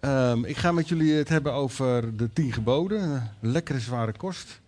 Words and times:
Ehm, 0.00 0.44
ik 0.44 0.56
ga 0.56 0.72
met 0.72 0.88
jullie 0.88 1.12
het 1.12 1.28
hebben 1.28 1.52
over 1.52 2.16
de 2.16 2.32
tien 2.32 2.52
geboden. 2.52 3.30
Lekkere 3.40 3.80
zware 3.80 4.12
kost. 4.12 4.60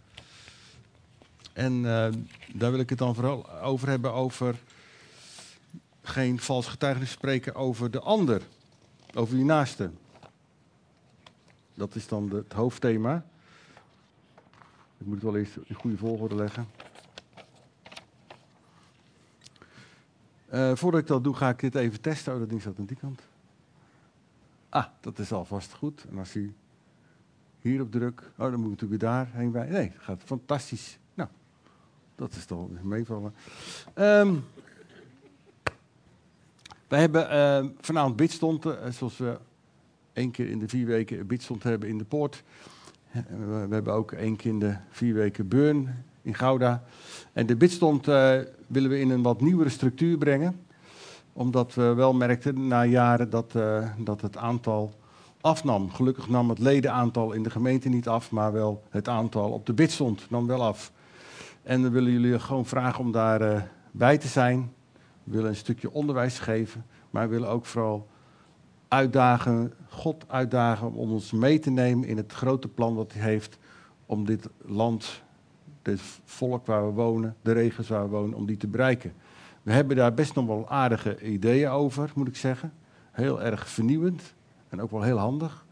En 1.53 1.73
eh, 1.77 2.13
daar 2.53 2.71
wil 2.71 2.81
ik 2.81 2.89
het 2.91 2.99
dan 2.99 3.15
vooral 3.15 3.51
over 3.61 3.89
hebben 3.89 4.13
over 4.13 4.57
geen 6.03 6.39
vals 6.41 6.67
getuigenis 6.67 7.11
spreken 7.11 7.55
over 7.55 7.91
de 7.91 8.01
ander. 8.01 8.43
Over 9.15 9.35
die 9.35 9.45
naaste. 9.45 9.91
Dat 11.75 11.95
is 11.95 12.09
dan 12.09 12.29
de- 12.29 12.37
het 12.37 12.53
hoofdthema. 12.53 13.25
Ik 14.99 15.07
moet 15.07 15.15
het 15.15 15.23
wel 15.25 15.37
eerst 15.37 15.57
in 15.65 15.75
goede 15.75 15.97
volgorde 15.97 16.35
leggen. 16.35 16.69
Eh, 20.49 20.73
voordat 20.75 21.01
ik 21.01 21.07
dat 21.07 21.25
doe, 21.25 21.35
ga 21.35 21.49
ik 21.49 21.59
dit 21.61 21.75
even 21.75 22.01
testen. 22.01 22.33
Oh, 22.33 22.39
dat 22.39 22.49
ding 22.49 22.61
staat 22.61 22.79
aan 22.79 22.85
die 22.85 22.97
kant. 22.97 23.21
Ah, 24.71 24.87
dat 25.01 25.19
is 25.19 25.33
alvast 25.33 25.75
goed. 25.75 26.05
En 26.11 26.19
als 26.19 26.33
hij 26.33 26.53
hierop 27.61 27.93
druk, 27.93 28.31
oh, 28.39 28.51
dan 28.51 28.61
moet 28.61 28.81
weer 28.81 28.99
daarheen 28.99 29.51
bij. 29.51 29.69
Nee, 29.69 29.89
het 29.89 30.03
gaat 30.03 30.23
fantastisch. 30.25 30.99
Nou, 31.15 31.29
dat 32.15 32.35
is 32.35 32.45
toch 32.45 32.69
meevallen. 32.83 33.35
Ehm 33.95 34.35
wij 36.89 37.01
hebben 37.01 37.31
eh, 37.31 37.65
vanavond 37.81 38.17
bidstond, 38.17 38.67
eh, 38.67 38.73
zoals 38.91 39.17
we 39.17 39.39
één 40.13 40.31
keer 40.31 40.49
in 40.49 40.59
de 40.59 40.69
vier 40.69 40.87
weken 40.87 41.27
bidstond 41.27 41.63
hebben 41.63 41.89
in 41.89 41.99
de 41.99 42.05
poort. 42.05 42.43
Eh, 43.11 43.23
we, 43.29 43.67
we 43.69 43.75
hebben 43.75 43.93
ook 43.93 44.13
één 44.13 44.37
keer 44.37 44.51
in 44.51 44.59
de 44.59 44.77
vier 44.89 45.15
weken 45.15 45.49
Burn 45.49 46.05
in 46.23 46.35
Gouda. 46.35 46.83
En 47.33 47.47
de 47.47 47.57
bidstond 47.57 48.09
eh, 48.09 48.39
willen 48.67 48.91
we 48.91 49.01
in 49.01 49.11
een 49.11 49.23
wat 49.23 49.41
nieuwere 49.41 49.69
structuur 49.69 50.19
brengen. 50.19 50.61
Omdat 51.33 51.75
we 51.75 51.95
wel 51.95 52.15
merkten 52.15 52.67
na 52.67 52.85
jaren 52.85 53.31
dat, 53.31 53.55
eh, 53.55 53.91
dat 53.99 54.21
het 54.21 54.37
aantal 54.37 54.95
afnam. 55.41 55.91
Gelukkig 55.91 56.29
nam 56.29 56.49
het 56.49 56.59
ledenaantal 56.59 57.33
in 57.33 57.43
de 57.43 57.51
gemeente 57.51 57.89
niet 57.89 58.09
af, 58.09 58.31
maar 58.31 58.53
wel 58.53 58.83
het 58.89 59.09
aantal 59.09 59.51
op 59.51 59.67
de 59.67 59.73
bidstond 59.73 60.31
nam 60.31 60.47
wel 60.47 60.63
af. 60.63 60.93
En 61.63 61.83
we 61.83 61.91
willen 61.91 62.13
jullie 62.13 62.39
gewoon 62.39 62.67
vragen 62.67 63.05
om 63.05 63.13
daar 63.13 63.41
eh, 63.41 63.63
bij 63.91 64.19
te 64.19 64.29
zijn. 64.29 64.73
We 65.25 65.33
willen 65.33 65.49
een 65.49 65.57
stukje 65.57 65.93
onderwijs 65.93 66.39
geven, 66.39 66.85
maar 67.11 67.29
we 67.29 67.35
willen 67.35 67.49
ook 67.49 67.67
vooral 67.67 68.07
uitdagen, 68.89 69.73
God 69.89 70.25
uitdagen 70.29 70.93
om 70.93 71.11
ons 71.11 71.33
mee 71.33 71.59
te 71.59 71.71
nemen 71.71 72.09
in 72.09 72.17
het 72.17 72.33
grote 72.33 72.69
plan 72.69 72.95
wat 72.95 73.13
hij 73.13 73.23
heeft 73.23 73.59
om 74.07 74.27
dit 74.27 74.49
land, 74.59 75.23
dit 75.83 76.01
volk 76.25 76.67
waar 76.67 76.87
we 76.87 76.93
wonen, 76.93 77.37
de 77.43 77.53
regio's 77.53 77.89
waar 77.89 78.03
we 78.03 78.17
wonen, 78.17 78.37
om 78.37 78.47
die 78.47 78.57
te 78.57 78.67
bereiken. 78.67 79.13
We 79.71 79.77
hebben 79.77 79.97
daar 79.97 80.15
best 80.15 80.35
nog 80.35 80.47
wel 80.47 80.69
aardige 80.69 81.21
ideeën 81.21 81.69
over, 81.69 82.13
moet 82.15 82.29
ik 82.29 82.37
zeggen. 82.37 82.73
Heel 83.11 83.43
erg 83.43 83.69
vernieuwend 83.69 84.35
en 84.69 84.81
ook 84.81 84.91
wel 84.91 85.03
heel 85.03 85.19
handig. 85.19 85.67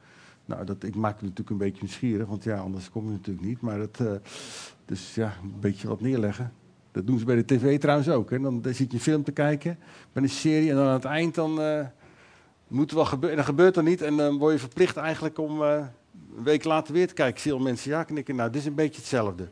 Nou, 0.45 0.65
dat, 0.65 0.83
ik 0.83 0.95
maak 0.95 1.13
het 1.13 1.23
natuurlijk 1.23 1.51
een 1.51 1.57
beetje 1.57 1.83
nieuwsgierig, 1.83 2.27
want 2.27 2.45
ja, 2.45 2.59
anders 2.59 2.91
kom 2.91 3.05
je 3.05 3.11
natuurlijk 3.11 3.47
niet. 3.47 3.61
Maar 3.61 3.79
dat, 3.79 4.01
eh, 4.01 4.13
dus 4.85 5.15
ja, 5.15 5.33
een 5.43 5.61
beetje 5.61 5.89
wat 5.89 6.01
neerleggen. 6.01 6.53
Dat 6.93 7.07
doen 7.07 7.19
ze 7.19 7.25
bij 7.25 7.37
de 7.37 7.45
tv 7.45 7.79
trouwens 7.79 8.09
ook. 8.09 8.31
Hè. 8.31 8.41
Dan, 8.41 8.61
zit 8.65 8.77
je 8.77 8.87
een 8.91 9.01
film 9.01 9.25
te 9.25 9.33
kijken 9.33 9.79
bij 10.13 10.23
een 10.23 10.29
serie 10.29 10.71
en 10.71 10.77
dan 10.77 10.87
aan 10.87 10.93
het 10.93 11.05
eind 11.05 11.35
dan 11.35 11.61
eh, 11.61 11.87
moet 12.69 12.93
wel 12.93 13.05
gebeuren. 13.05 13.39
En 13.39 13.45
gebeurt 13.45 13.77
er 13.77 13.83
niet 13.83 14.03
en 14.03 14.17
dan 14.17 14.39
word 14.39 14.53
je 14.53 14.59
verplicht 14.59 14.97
eigenlijk 14.97 15.39
om 15.39 15.63
eh, 15.63 15.87
een 16.37 16.45
week 16.45 16.65
later 16.65 16.95
weer 16.95 17.09
te 17.09 17.15
kijken. 17.15 17.35
Ik 17.35 17.41
zie 17.43 17.53
al 17.53 17.59
mensen 17.59 17.91
ja 17.91 18.05
knikken. 18.05 18.37
Nou, 18.37 18.51
dit 18.51 18.61
is 18.61 18.67
een 18.67 18.75
beetje 18.75 19.01
hetzelfde. 19.01 19.49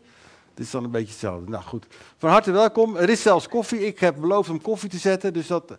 Is 0.58 0.70
dan 0.70 0.84
een 0.84 0.90
beetje 0.90 1.10
hetzelfde. 1.10 1.50
Nou 1.50 1.64
goed, 1.64 1.86
van 2.18 2.30
harte 2.30 2.50
welkom. 2.50 2.96
Er 2.96 3.08
is 3.08 3.22
zelfs 3.22 3.48
koffie. 3.48 3.86
Ik 3.86 3.98
heb 3.98 4.16
beloofd 4.20 4.50
om 4.50 4.60
koffie 4.60 4.88
te 4.88 4.98
zetten, 4.98 5.32
dus 5.32 5.46
dat 5.46 5.78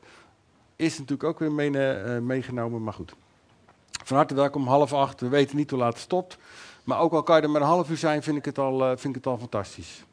is 0.75 0.97
natuurlijk 0.97 1.29
ook 1.29 1.39
weer 1.39 1.51
mee, 1.51 1.77
eh, 1.77 2.19
meegenomen. 2.19 2.83
Maar 2.83 2.93
goed, 2.93 3.13
van 4.03 4.17
harte 4.17 4.33
welkom. 4.33 4.67
Half 4.67 4.93
acht. 4.93 5.21
We 5.21 5.27
weten 5.27 5.57
niet 5.57 5.69
hoe 5.69 5.79
laat 5.79 5.93
het 5.93 6.01
stopt. 6.01 6.37
Maar 6.83 6.99
ook 6.99 7.13
al 7.13 7.23
kan 7.23 7.35
je 7.35 7.41
er 7.41 7.49
maar 7.49 7.61
een 7.61 7.67
half 7.67 7.89
uur 7.89 7.97
zijn, 7.97 8.23
vind 8.23 8.37
ik 8.37 8.45
het 8.45 8.57
al, 8.57 8.81
eh, 8.83 8.87
vind 8.87 9.15
ik 9.15 9.15
het 9.15 9.27
al 9.27 9.37
fantastisch. 9.37 10.03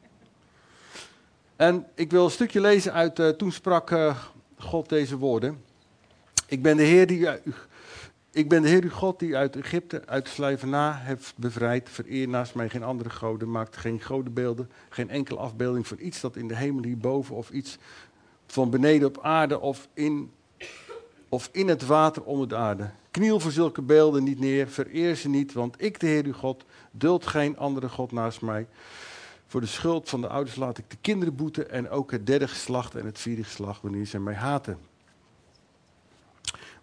En 1.55 1.87
ik 1.95 2.11
wil 2.11 2.25
een 2.25 2.31
stukje 2.31 2.61
lezen 2.61 2.93
uit, 2.93 3.19
eh, 3.19 3.29
toen 3.29 3.51
sprak 3.51 3.93
God 4.57 4.89
deze 4.89 5.17
woorden. 5.17 5.63
Ik 6.47 6.61
ben 6.61 6.77
de 6.77 6.83
Heer 6.83 7.07
die, 7.07 7.27
ik 8.35 8.49
ben 8.49 8.61
de 8.61 8.67
Heer 8.67 8.83
uw 8.83 8.89
God 8.89 9.19
die 9.19 9.35
uit 9.35 9.55
Egypte, 9.55 10.01
uit 10.05 10.27
slavernij 10.27 10.91
heeft 10.95 11.33
bevrijd. 11.35 11.89
Vereer 11.89 12.27
naast 12.27 12.55
mij 12.55 12.69
geen 12.69 12.83
andere 12.83 13.09
goden, 13.09 13.51
maakt 13.51 13.77
geen 13.77 14.01
godenbeelden, 14.01 14.69
geen 14.89 15.09
enkele 15.09 15.39
afbeelding 15.39 15.87
van 15.87 15.97
iets 15.99 16.21
dat 16.21 16.35
in 16.35 16.47
de 16.47 16.55
hemel 16.55 16.83
hierboven 16.83 17.35
of 17.35 17.49
iets 17.49 17.77
van 18.47 18.69
beneden 18.69 19.07
op 19.07 19.19
aarde 19.21 19.59
of 19.59 19.87
in, 19.93 20.31
of 21.29 21.49
in 21.51 21.67
het 21.67 21.85
water 21.85 22.23
onder 22.23 22.47
de 22.47 22.55
aarde. 22.55 22.89
Kniel 23.11 23.39
voor 23.39 23.51
zulke 23.51 23.81
beelden 23.81 24.23
niet 24.23 24.39
neer, 24.39 24.67
vereer 24.67 25.15
ze 25.15 25.29
niet, 25.29 25.53
want 25.53 25.83
ik, 25.83 25.99
de 25.99 26.07
Heer 26.07 26.25
uw 26.25 26.33
God, 26.33 26.65
duld 26.91 27.27
geen 27.27 27.57
andere 27.57 27.89
God 27.89 28.11
naast 28.11 28.41
mij. 28.41 28.67
Voor 29.47 29.61
de 29.61 29.67
schuld 29.67 30.09
van 30.09 30.21
de 30.21 30.27
ouders 30.27 30.55
laat 30.55 30.77
ik 30.77 30.89
de 30.89 30.97
kinderen 31.01 31.35
boeten 31.35 31.69
en 31.69 31.89
ook 31.89 32.11
het 32.11 32.27
derde 32.27 32.47
geslacht 32.47 32.95
en 32.95 33.05
het 33.05 33.19
vierde 33.19 33.43
geslacht 33.43 33.81
wanneer 33.81 34.05
ze 34.05 34.19
mij 34.19 34.33
haten. 34.33 34.77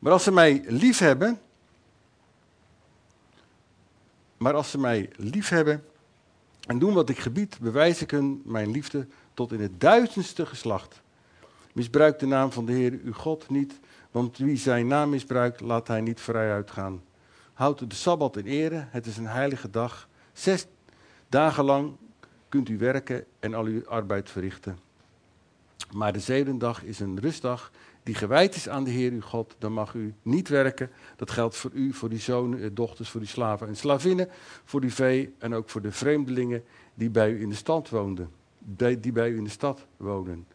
Maar 0.02 0.12
als 0.12 0.22
ze 0.22 0.32
mij 0.32 0.62
lief 0.66 0.98
hebben, 0.98 1.40
maar 4.36 4.54
als 4.54 4.70
ze 4.70 4.78
mij 4.78 5.10
lief 5.16 5.48
hebben 5.48 5.84
en 6.66 6.78
doen 6.78 6.94
wat 6.94 7.08
ik 7.08 7.18
gebied, 7.18 7.58
bewijs 7.60 8.02
ik 8.02 8.10
hun 8.10 8.42
mijn 8.44 8.70
liefde 8.70 9.06
tot 9.34 9.52
in 9.52 9.60
het 9.60 9.80
duizendste 9.80 10.46
geslacht. 10.46 11.02
Misbruik 11.72 12.18
de 12.18 12.26
naam 12.26 12.52
van 12.52 12.66
de 12.66 12.72
Heer 12.72 13.00
uw 13.04 13.12
God 13.12 13.50
niet, 13.50 13.80
want 14.10 14.38
wie 14.38 14.56
zijn 14.56 14.86
naam 14.86 15.10
misbruikt, 15.10 15.60
laat 15.60 15.88
hij 15.88 16.00
niet 16.00 16.20
vrij 16.20 16.52
uitgaan. 16.52 17.02
Houd 17.52 17.90
de 17.90 17.94
Sabbat 17.94 18.36
in 18.36 18.46
ere, 18.46 18.86
het 18.90 19.06
is 19.06 19.16
een 19.16 19.26
heilige 19.26 19.70
dag. 19.70 20.08
Zes 20.32 20.66
dagen 21.28 21.64
lang 21.64 21.92
kunt 22.48 22.68
u 22.68 22.78
werken 22.78 23.24
en 23.38 23.54
al 23.54 23.64
uw 23.64 23.88
arbeid 23.88 24.30
verrichten. 24.30 24.78
Maar 25.90 26.12
de 26.12 26.20
zevende 26.20 26.58
dag 26.58 26.82
is 26.82 27.00
een 27.00 27.20
rustdag 27.20 27.70
die 28.02 28.14
gewijd 28.14 28.54
is 28.54 28.68
aan 28.68 28.84
de 28.84 28.90
Heer 28.90 29.12
uw 29.12 29.20
God. 29.20 29.54
Dan 29.58 29.72
mag 29.72 29.94
u 29.94 30.14
niet 30.22 30.48
werken. 30.48 30.90
Dat 31.16 31.30
geldt 31.30 31.56
voor 31.56 31.70
u, 31.74 31.92
voor 31.92 32.08
die 32.08 32.18
zonen, 32.18 32.62
eh, 32.62 32.68
dochters, 32.72 33.08
voor 33.08 33.20
die 33.20 33.28
slaven 33.28 33.68
en 33.68 33.76
slavinnen, 33.76 34.28
voor 34.64 34.80
die 34.80 34.94
vee 34.94 35.34
en 35.38 35.54
ook 35.54 35.70
voor 35.70 35.82
de 35.82 35.92
vreemdelingen 35.92 36.64
die 36.94 37.10
bij 37.10 37.30
u 37.30 37.40
in 37.40 37.48
de 37.48 37.54
stad 37.54 37.88
woonden. 37.88 38.30
Die 38.98 39.12
bij 39.12 39.30
u 39.30 39.36
in 39.36 39.44
de 39.44 39.50
stad 39.50 39.86
wonen. 39.96 40.46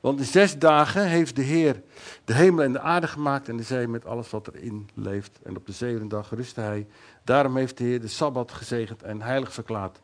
Want 0.00 0.18
in 0.18 0.24
zes 0.24 0.58
dagen 0.58 1.08
heeft 1.08 1.36
de 1.36 1.42
Heer 1.42 1.82
de 2.24 2.34
hemel 2.34 2.64
en 2.64 2.72
de 2.72 2.80
aarde 2.80 3.06
gemaakt 3.06 3.48
en 3.48 3.56
de 3.56 3.62
zee 3.62 3.88
met 3.88 4.06
alles 4.06 4.30
wat 4.30 4.48
erin 4.48 4.88
leeft. 4.94 5.38
En 5.42 5.56
op 5.56 5.66
de 5.66 5.72
zevende 5.72 6.08
dag 6.08 6.30
rustte 6.30 6.60
hij. 6.60 6.86
Daarom 7.24 7.56
heeft 7.56 7.78
de 7.78 7.84
Heer 7.84 8.00
de 8.00 8.08
Sabbat 8.08 8.52
gezegend 8.52 9.02
en 9.02 9.22
heilig 9.22 9.52
verklaard. 9.52 10.00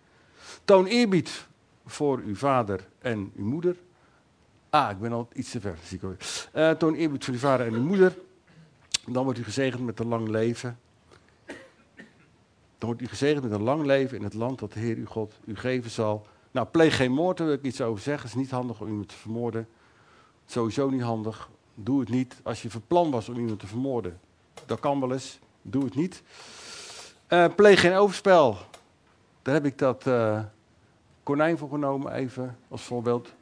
Toon 0.64 0.86
eerbied 0.86 1.46
voor 1.86 2.22
uw 2.26 2.36
vader 2.36 2.88
en 2.98 3.32
uw 3.36 3.44
moeder. 3.44 3.76
Ah, 4.72 4.90
ik 4.90 4.98
ben 4.98 5.12
al 5.12 5.28
iets 5.32 5.50
te 5.50 5.60
ver. 5.60 5.78
Zie 5.84 6.00
ik. 6.00 6.48
Eh, 6.52 6.70
toon 6.70 6.94
eerbied 6.94 7.24
voor 7.24 7.34
uw 7.34 7.40
vader 7.40 7.66
en 7.66 7.72
uw 7.72 7.82
moeder. 7.82 8.18
Dan 9.06 9.24
wordt 9.24 9.38
u 9.38 9.44
gezegend 9.44 9.84
met 9.84 10.00
een 10.00 10.06
lang 10.06 10.28
leven. 10.28 10.78
Dan 12.78 12.88
wordt 12.88 13.00
u 13.00 13.06
gezegend 13.06 13.42
met 13.42 13.52
een 13.52 13.62
lang 13.62 13.84
leven 13.84 14.16
in 14.16 14.24
het 14.24 14.34
land 14.34 14.58
dat 14.58 14.72
de 14.72 14.80
Heer 14.80 14.96
uw 14.96 15.06
God 15.06 15.34
u 15.44 15.56
geven 15.56 15.90
zal. 15.90 16.26
Nou, 16.50 16.66
pleeg 16.66 16.96
geen 16.96 17.12
moord, 17.12 17.36
daar 17.36 17.46
wil 17.46 17.56
ik 17.56 17.62
iets 17.62 17.80
over 17.80 18.02
zeggen. 18.02 18.28
Het 18.28 18.36
is 18.36 18.42
niet 18.42 18.50
handig 18.50 18.80
om 18.80 18.88
iemand 18.88 19.08
te 19.08 19.16
vermoorden. 19.16 19.68
Sowieso 20.46 20.90
niet 20.90 21.02
handig. 21.02 21.50
Doe 21.74 22.00
het 22.00 22.08
niet 22.08 22.40
als 22.42 22.62
je 22.62 22.70
van 22.70 22.82
plan 22.86 23.10
was 23.10 23.28
om 23.28 23.38
iemand 23.38 23.60
te 23.60 23.66
vermoorden. 23.66 24.20
Dat 24.66 24.80
kan 24.80 25.00
wel 25.00 25.12
eens. 25.12 25.38
Doe 25.62 25.84
het 25.84 25.94
niet. 25.94 26.22
Eh, 27.26 27.46
pleeg 27.56 27.80
geen 27.80 27.94
overspel. 27.94 28.56
Daar 29.42 29.54
heb 29.54 29.64
ik 29.64 29.78
dat 29.78 30.06
eh, 30.06 30.40
konijn 31.22 31.58
voor 31.58 31.68
genomen, 31.68 32.12
even 32.12 32.58
als 32.68 32.82
voorbeeld. 32.82 33.32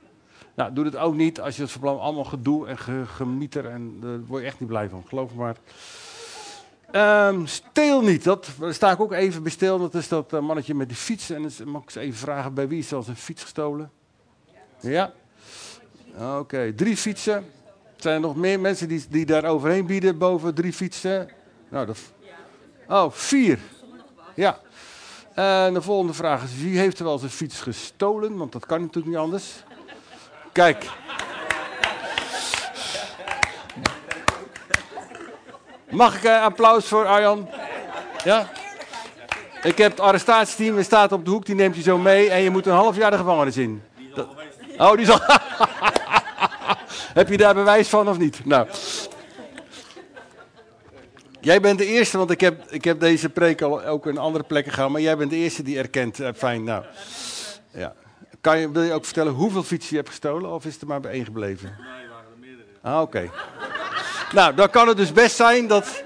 Nou, 0.55 0.73
doe 0.73 0.85
het 0.85 0.97
ook 0.97 1.15
niet 1.15 1.41
als 1.41 1.57
je 1.57 1.63
het 1.63 1.71
verband 1.71 2.01
allemaal 2.01 2.25
gedoe 2.25 2.67
en 2.67 2.79
ge, 2.79 3.03
gemieter 3.07 3.67
en 3.67 3.97
daar 4.01 4.25
word 4.25 4.43
je 4.43 4.49
echt 4.49 4.61
niet 4.61 4.69
blij 4.69 4.89
van, 4.89 5.05
geloof 5.09 5.35
me 5.35 5.39
maar. 5.39 5.57
Ehm, 6.91 7.47
steel 7.47 8.03
niet, 8.03 8.25
dat 8.25 8.49
sta 8.71 8.91
ik 8.91 9.01
ook 9.01 9.13
even 9.13 9.43
bij 9.43 9.53
stil. 9.53 9.79
Dat 9.79 9.95
is 9.95 10.09
dat 10.09 10.33
eh, 10.33 10.41
mannetje 10.41 10.75
met 10.75 10.89
die 10.89 10.97
fiets. 10.97 11.31
En 11.31 11.43
mag 11.65 11.83
ik 11.83 11.87
eens 11.87 11.95
even 11.95 12.19
vragen, 12.19 12.55
bij 12.55 12.69
wie 12.69 12.79
is 12.79 12.89
zelfs 12.89 13.09
een 13.09 13.17
fiets 13.17 13.43
gestolen? 13.43 13.91
Ja? 14.81 15.13
Oké, 16.39 16.73
drie 16.75 16.97
fietsen. 16.97 17.45
Zijn 17.97 18.15
er 18.15 18.21
nog 18.21 18.37
meer 18.37 18.61
mensen 18.61 18.89
die, 18.89 19.05
die 19.09 19.27
daar 19.27 19.45
overheen 19.45 19.87
bieden 19.87 20.19
boven 20.19 20.55
drie 20.55 20.73
fietsen? 20.73 21.29
Nou, 21.69 21.87
dat... 21.87 21.99
Oh, 22.89 23.11
vier. 23.11 23.59
Ja. 24.35 24.61
En 25.35 25.75
de 25.75 25.83
volgende 25.83 26.15
vraag 26.15 26.43
is, 26.43 26.63
wie 26.63 26.79
heeft 26.79 26.99
er 26.99 27.05
wel 27.05 27.23
een 27.23 27.31
fiets 27.31 27.61
gestolen? 27.61 28.37
Want 28.37 28.53
dat 28.53 28.67
kan 28.67 28.81
natuurlijk 28.81 29.07
niet 29.07 29.17
anders. 29.17 29.65
Kijk. 30.53 30.85
Mag 35.91 36.17
ik 36.17 36.25
een 36.25 36.41
applaus 36.41 36.87
voor 36.87 37.07
Arjan? 37.07 37.49
Ja? 38.25 38.51
Ik 39.63 39.79
heb 39.79 39.91
het 39.91 40.01
arrestatieteam, 40.01 40.75
die 40.75 40.85
staat 40.85 41.13
op 41.13 41.25
de 41.25 41.31
hoek, 41.31 41.47
die 41.47 41.55
neemt 41.55 41.77
je 41.77 41.83
zo 41.83 41.99
mee 41.99 42.31
en 42.31 42.43
je 42.43 42.51
moet 42.51 42.67
een 42.67 42.73
half 42.73 42.97
jaar 42.97 43.11
de 43.11 43.17
gevangenis 43.17 43.57
in. 43.57 43.83
Oh, 44.79 44.93
die 44.93 45.01
is 45.01 45.11
al... 45.11 45.21
Heb 47.15 47.29
je 47.29 47.37
daar 47.37 47.55
bewijs 47.55 47.89
van 47.89 48.09
of 48.09 48.19
niet? 48.19 48.45
Nou. 48.45 48.67
Jij 51.41 51.61
bent 51.61 51.79
de 51.79 51.87
eerste, 51.87 52.19
want 52.19 52.31
ik 52.31 52.41
heb, 52.41 52.71
ik 52.71 52.85
heb 52.85 53.01
deze 53.01 53.29
preek 53.29 53.63
al 53.63 53.85
ook 53.85 54.07
in 54.07 54.19
andere 54.19 54.45
plekken 54.45 54.73
gehouden, 54.73 55.01
maar 55.01 55.09
jij 55.09 55.17
bent 55.19 55.31
de 55.31 55.37
eerste 55.37 55.63
die 55.63 55.79
erkent. 55.79 56.21
Eh, 56.21 56.29
fijn, 56.35 56.65
nou. 56.65 56.85
Ja. 57.71 57.95
Kan 58.41 58.59
je, 58.59 58.71
wil 58.71 58.83
je 58.83 58.93
ook 58.93 59.05
vertellen 59.05 59.33
hoeveel 59.33 59.63
fietsen 59.63 59.91
je 59.91 59.97
hebt 59.97 60.09
gestolen, 60.09 60.51
of 60.51 60.65
is 60.65 60.73
het 60.73 60.83
er 60.83 60.89
maar 60.89 61.01
bij 61.01 61.13
één 61.13 61.25
gebleven? 61.25 61.77
Nee, 61.79 62.09
waren 62.09 62.31
er 62.33 62.39
meerdere. 62.39 62.69
Ah, 62.83 63.01
oké. 63.01 63.31
nou, 64.33 64.55
dan 64.55 64.71
kan 64.71 64.89
het 64.89 64.97
dus 64.97 65.13
best 65.13 65.37
zijn 65.37 65.67
dat... 65.67 66.03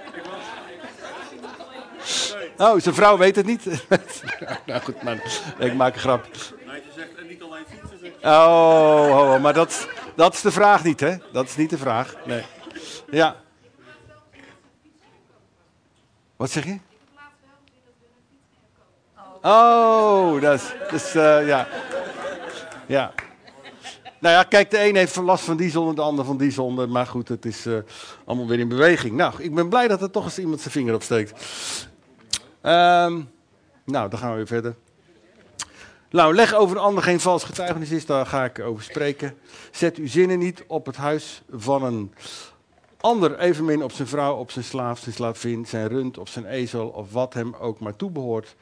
Oh, 2.56 2.80
zijn 2.80 2.94
vrouw 2.94 3.16
weet 3.18 3.36
het 3.36 3.46
niet. 3.46 3.64
nou 4.66 4.80
goed, 4.82 5.02
man. 5.02 5.20
ik 5.58 5.74
maak 5.74 5.94
een 5.94 6.00
grap. 6.00 6.26
Nee, 6.66 6.76
je 6.76 6.82
zegt 6.96 7.14
en 7.14 7.26
niet 7.26 7.42
alleen 7.42 7.64
fietsen. 7.68 7.98
Zeg. 7.98 8.12
Oh, 8.22 9.06
oh, 9.10 9.32
oh, 9.34 9.42
maar 9.42 9.54
dat, 9.54 9.88
dat 10.14 10.34
is 10.34 10.40
de 10.40 10.52
vraag 10.52 10.84
niet, 10.84 11.00
hè? 11.00 11.16
Dat 11.32 11.44
is 11.44 11.56
niet 11.56 11.70
de 11.70 11.78
vraag. 11.78 12.14
Nee. 12.24 12.44
Ja. 13.10 13.36
Wat 16.36 16.50
zeg 16.50 16.64
je? 16.64 16.78
Oh, 19.42 20.40
dat 20.40 20.60
is, 20.60 20.72
dus, 20.90 21.14
eh, 21.14 21.46
ja. 21.46 21.66
Ja. 22.86 23.12
Nou 24.18 24.34
ja, 24.34 24.42
kijk, 24.42 24.70
de 24.70 24.88
een 24.88 24.96
heeft 24.96 25.16
last 25.16 25.44
van 25.44 25.56
die 25.56 25.70
zonde, 25.70 25.94
de 25.94 26.00
ander 26.00 26.24
van 26.24 26.36
die 26.36 26.50
zonde. 26.50 26.86
Maar 26.86 27.06
goed, 27.06 27.28
het 27.28 27.44
is 27.44 27.66
eh, 27.66 27.74
allemaal 28.24 28.46
weer 28.46 28.58
in 28.58 28.68
beweging. 28.68 29.16
Nou, 29.16 29.42
ik 29.42 29.54
ben 29.54 29.68
blij 29.68 29.88
dat 29.88 30.02
er 30.02 30.10
toch 30.10 30.24
eens 30.24 30.38
iemand 30.38 30.60
zijn 30.60 30.72
vinger 30.72 30.94
opsteekt. 30.94 31.32
Ehm, 32.60 33.20
nou, 33.84 34.08
dan 34.10 34.18
gaan 34.18 34.30
we 34.30 34.36
weer 34.36 34.46
verder. 34.46 34.74
Nou, 36.10 36.34
leg 36.34 36.54
over 36.54 36.76
een 36.76 36.82
ander 36.82 37.02
geen 37.02 37.20
vals 37.20 37.44
getuigenis 37.44 37.90
is, 37.90 38.06
daar 38.06 38.26
ga 38.26 38.44
ik 38.44 38.60
over 38.60 38.82
spreken. 38.82 39.36
Zet 39.70 39.96
uw 39.96 40.08
zinnen 40.08 40.38
niet 40.38 40.64
op 40.66 40.86
het 40.86 40.96
huis 40.96 41.42
van 41.50 41.82
een 41.84 42.14
ander, 43.00 43.38
evenmin 43.38 43.82
op 43.82 43.92
zijn 43.92 44.08
vrouw, 44.08 44.36
op 44.36 44.50
zijn 44.50 44.64
slaaf, 44.64 44.98
zijn 44.98 45.14
slavin, 45.14 45.66
zijn 45.66 45.88
rund, 45.88 46.18
of 46.18 46.28
zijn 46.28 46.46
ezel, 46.46 46.88
of 46.88 47.12
wat 47.12 47.34
hem 47.34 47.54
ook 47.54 47.80
maar 47.80 47.96
toebehoort. 47.96 48.56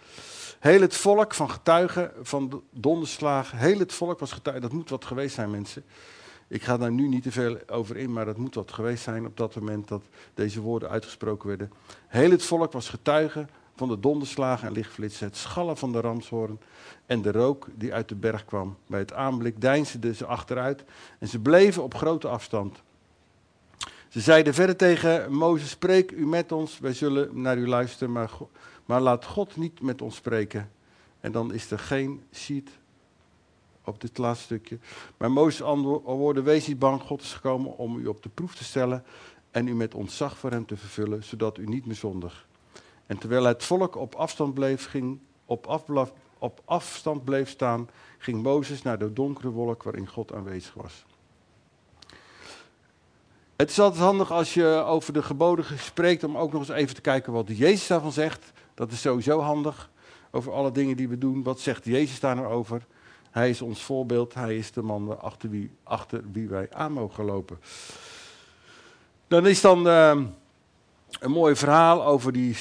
Heel 0.63 0.81
het 0.81 0.97
volk 0.97 1.35
van 1.35 1.51
getuigen 1.51 2.13
van 2.23 2.49
de 2.49 2.61
donderslagen, 2.71 3.59
heel 3.59 3.79
het 3.79 3.93
volk 3.93 4.19
was 4.19 4.33
getuige. 4.33 4.61
Dat 4.61 4.73
moet 4.73 4.91
wat 4.91 5.05
geweest 5.05 5.35
zijn, 5.35 5.51
mensen. 5.51 5.85
Ik 6.49 6.63
ga 6.63 6.77
daar 6.77 6.93
nu 6.93 7.09
niet 7.09 7.23
te 7.23 7.33
veel 7.33 7.59
over 7.67 7.97
in, 7.97 8.13
maar 8.13 8.25
dat 8.25 8.37
moet 8.37 8.55
wat 8.55 8.73
geweest 8.73 9.03
zijn 9.03 9.27
op 9.27 9.37
dat 9.37 9.55
moment 9.55 9.89
dat 9.89 10.03
deze 10.35 10.61
woorden 10.61 10.89
uitgesproken 10.89 11.49
werden. 11.49 11.73
Heel 12.07 12.31
het 12.31 12.45
volk 12.45 12.73
was 12.73 12.89
getuige 12.89 13.47
van 13.77 13.89
de 13.89 14.01
donderslagen 14.01 14.67
en 14.67 14.73
lichtflitsen, 14.73 15.27
het 15.27 15.37
schallen 15.37 15.77
van 15.77 15.93
de 15.93 16.01
ramshoorn 16.01 16.59
en 17.07 17.23
de 17.23 17.33
rook 17.33 17.67
die 17.75 17.95
uit 17.95 18.09
de 18.09 18.15
berg 18.15 18.45
kwam. 18.45 18.77
Bij 18.87 19.01
het 19.01 19.13
aanblik 19.13 19.61
deinsden 19.61 20.15
ze 20.15 20.27
achteruit 20.27 20.85
en 21.19 21.29
ze 21.29 21.39
bleven 21.39 21.83
op 21.83 21.95
grote 21.95 22.29
afstand. 22.29 22.83
Ze 24.13 24.21
zeiden 24.21 24.55
verder 24.55 24.77
tegen 24.77 25.33
Mozes, 25.33 25.71
spreek 25.71 26.11
u 26.11 26.27
met 26.27 26.53
ons, 26.53 26.79
wij 26.79 26.93
zullen 26.93 27.41
naar 27.41 27.59
u 27.59 27.69
luisteren, 27.69 28.13
maar, 28.13 28.31
maar 28.87 29.01
laat 29.01 29.25
God 29.25 29.57
niet 29.57 29.81
met 29.81 30.03
ons 30.03 30.17
spreken. 30.17 30.71
En 31.21 31.33
dan 31.33 31.53
is 31.53 31.71
er 31.71 31.79
geen 31.79 32.23
sheet 32.33 32.71
op 33.85 34.01
dit 34.01 34.19
laatste 34.19 34.45
stukje. 34.45 34.79
Maar 35.17 35.31
Mozes 35.31 35.63
antwoordde, 35.63 36.43
wees 36.43 36.67
niet 36.67 36.79
bang, 36.79 37.01
God 37.01 37.23
is 37.23 37.33
gekomen 37.33 37.77
om 37.77 37.99
u 37.99 38.07
op 38.07 38.23
de 38.23 38.29
proef 38.29 38.55
te 38.55 38.65
stellen 38.65 39.05
en 39.51 39.67
u 39.67 39.75
met 39.75 39.95
ontzag 39.95 40.39
voor 40.39 40.51
hem 40.51 40.67
te 40.67 40.77
vervullen, 40.77 41.25
zodat 41.25 41.59
u 41.59 41.67
niet 41.67 41.87
meer 41.87 41.97
zondig. 41.97 42.47
En 43.07 43.19
terwijl 43.19 43.45
het 43.45 43.65
volk 43.65 43.97
op 43.97 44.15
afstand 44.15 44.55
bleef, 44.55 44.87
ging, 44.87 45.19
op, 45.45 45.83
op 46.39 46.63
afstand 46.65 47.25
bleef 47.25 47.49
staan, 47.49 47.89
ging 48.19 48.43
Mozes 48.43 48.83
naar 48.83 48.99
de 48.99 49.13
donkere 49.13 49.51
wolk 49.51 49.83
waarin 49.83 50.09
God 50.09 50.33
aanwezig 50.33 50.75
was. 50.75 51.05
Het 53.63 53.71
is 53.71 53.81
altijd 53.81 54.03
handig 54.03 54.31
als 54.31 54.55
je 54.55 54.67
over 54.87 55.13
de 55.13 55.23
geboden 55.23 55.65
spreekt 55.79 56.25
om 56.25 56.37
ook 56.37 56.53
nog 56.53 56.61
eens 56.61 56.79
even 56.79 56.95
te 56.95 57.01
kijken 57.01 57.33
wat 57.33 57.47
Jezus 57.49 57.87
daarvan 57.87 58.13
zegt. 58.13 58.53
Dat 58.75 58.93
is 58.93 59.01
sowieso 59.01 59.41
handig. 59.41 59.91
Over 60.31 60.53
alle 60.53 60.73
dingen 60.73 60.97
die 60.97 61.09
we 61.09 61.19
doen. 61.19 61.43
Wat 61.43 61.61
zegt 61.61 61.85
Jezus 61.85 62.21
daar 62.21 62.37
nou 62.37 62.47
over? 62.47 62.87
Hij 63.31 63.51
is 63.51 63.63
ons 63.63 63.83
voorbeeld. 63.83 64.35
Hij 64.35 64.57
is 64.57 64.73
de 64.73 64.83
man 64.83 65.21
achter 65.21 65.51
wie, 65.51 65.71
achter 65.83 66.23
wie 66.33 66.49
wij 66.49 66.69
aan 66.73 66.93
mogen 66.93 67.25
lopen. 67.25 67.61
Dan 69.29 69.47
is 69.47 69.61
dan 69.61 69.87
uh, 69.87 70.21
een 71.21 71.31
mooi 71.31 71.57
verhaal 71.57 72.05
over 72.05 72.33
die 72.33 72.57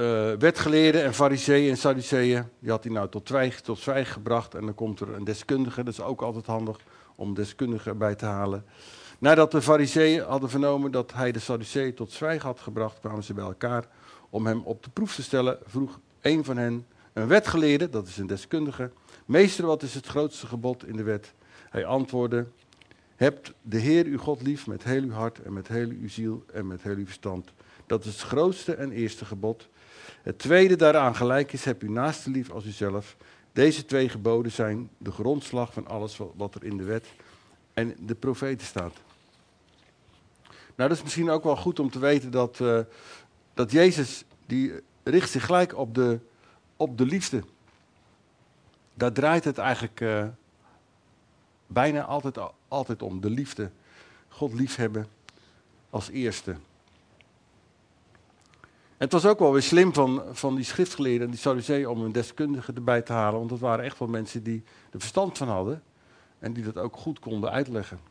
uh, 0.00 0.32
wetgeleerden 0.38 1.04
en 1.04 1.14
fariseeën 1.14 1.70
en 1.70 1.76
sadduceeën. 1.76 2.44
Die 2.58 2.70
had 2.70 2.84
hij 2.84 2.92
nou 2.92 3.08
tot 3.08 3.28
zwijgen, 3.28 3.62
tot 3.62 3.78
gebracht. 4.02 4.54
En 4.54 4.64
dan 4.64 4.74
komt 4.74 5.00
er 5.00 5.14
een 5.14 5.24
deskundige. 5.24 5.84
Dat 5.84 5.92
is 5.92 6.00
ook 6.00 6.22
altijd 6.22 6.46
handig 6.46 6.76
om 7.14 7.28
een 7.28 7.34
deskundige 7.34 7.88
erbij 7.88 8.14
te 8.14 8.26
halen. 8.26 8.64
Nadat 9.20 9.50
de 9.50 9.62
fariseeën 9.62 10.22
hadden 10.22 10.50
vernomen 10.50 10.90
dat 10.90 11.12
hij 11.12 11.32
de 11.32 11.38
Sadduceeën 11.38 11.94
tot 11.94 12.12
zwijgen 12.12 12.46
had 12.46 12.60
gebracht, 12.60 13.00
kwamen 13.00 13.22
ze 13.22 13.34
bij 13.34 13.44
elkaar 13.44 13.88
om 14.30 14.46
hem 14.46 14.62
op 14.64 14.82
de 14.82 14.90
proef 14.90 15.14
te 15.14 15.22
stellen. 15.22 15.58
Vroeg 15.64 15.98
een 16.20 16.44
van 16.44 16.56
hen, 16.56 16.86
een 17.12 17.26
wetgeleerde, 17.26 17.90
dat 17.90 18.06
is 18.06 18.16
een 18.16 18.26
deskundige, 18.26 18.90
meester, 19.24 19.66
wat 19.66 19.82
is 19.82 19.94
het 19.94 20.06
grootste 20.06 20.46
gebod 20.46 20.86
in 20.86 20.96
de 20.96 21.02
wet? 21.02 21.32
Hij 21.70 21.84
antwoordde, 21.84 22.46
hebt 23.16 23.52
de 23.62 23.78
Heer 23.78 24.04
uw 24.04 24.18
God 24.18 24.42
lief 24.42 24.66
met 24.66 24.84
heel 24.84 25.02
uw 25.02 25.12
hart 25.12 25.42
en 25.42 25.52
met 25.52 25.68
heel 25.68 25.88
uw 25.88 26.08
ziel 26.08 26.44
en 26.52 26.66
met 26.66 26.82
heel 26.82 26.96
uw 26.96 27.06
verstand. 27.06 27.48
Dat 27.86 28.04
is 28.04 28.12
het 28.12 28.22
grootste 28.22 28.74
en 28.74 28.92
eerste 28.92 29.24
gebod. 29.24 29.68
Het 30.22 30.38
tweede 30.38 30.76
daaraan 30.76 31.14
gelijk 31.14 31.52
is, 31.52 31.64
heb 31.64 31.82
uw 31.82 31.92
naaste 31.92 32.30
lief 32.30 32.50
als 32.50 32.64
uzelf. 32.64 33.16
Deze 33.52 33.84
twee 33.84 34.08
geboden 34.08 34.52
zijn 34.52 34.90
de 34.98 35.10
grondslag 35.10 35.72
van 35.72 35.86
alles 35.86 36.20
wat 36.34 36.54
er 36.54 36.64
in 36.64 36.76
de 36.76 36.84
wet 36.84 37.06
en 37.74 37.96
de 37.98 38.14
profeten 38.14 38.66
staat. 38.66 38.92
Nou, 40.76 40.88
dat 40.88 40.98
is 40.98 41.02
misschien 41.02 41.30
ook 41.30 41.44
wel 41.44 41.56
goed 41.56 41.78
om 41.78 41.90
te 41.90 41.98
weten 41.98 42.30
dat, 42.30 42.58
uh, 42.58 42.80
dat 43.54 43.72
Jezus, 43.72 44.24
die 44.46 44.72
richt 45.02 45.30
zich 45.30 45.44
gelijk 45.44 45.76
op 45.76 45.94
de, 45.94 46.18
op 46.76 46.98
de 46.98 47.06
liefde. 47.06 47.44
Daar 48.94 49.12
draait 49.12 49.44
het 49.44 49.58
eigenlijk 49.58 50.00
uh, 50.00 50.24
bijna 51.66 52.04
altijd, 52.04 52.38
altijd 52.68 53.02
om, 53.02 53.20
de 53.20 53.30
liefde. 53.30 53.70
God 54.28 54.52
liefhebben 54.52 55.06
als 55.90 56.08
eerste. 56.08 56.56
Het 58.96 59.12
was 59.12 59.26
ook 59.26 59.38
wel 59.38 59.52
weer 59.52 59.62
slim 59.62 59.94
van, 59.94 60.22
van 60.32 60.54
die 60.54 60.64
schriftgeleerden 60.64 61.24
en 61.24 61.30
die 61.30 61.40
Sadduceeën 61.40 61.88
om 61.88 62.02
een 62.02 62.12
deskundige 62.12 62.72
erbij 62.72 63.02
te 63.02 63.12
halen. 63.12 63.38
Want 63.38 63.50
dat 63.50 63.58
waren 63.58 63.84
echt 63.84 63.98
wel 63.98 64.08
mensen 64.08 64.42
die 64.42 64.62
er 64.90 65.00
verstand 65.00 65.38
van 65.38 65.48
hadden. 65.48 65.82
En 66.38 66.52
die 66.52 66.64
dat 66.64 66.76
ook 66.76 66.96
goed 66.96 67.18
konden 67.18 67.50
uitleggen. 67.50 68.09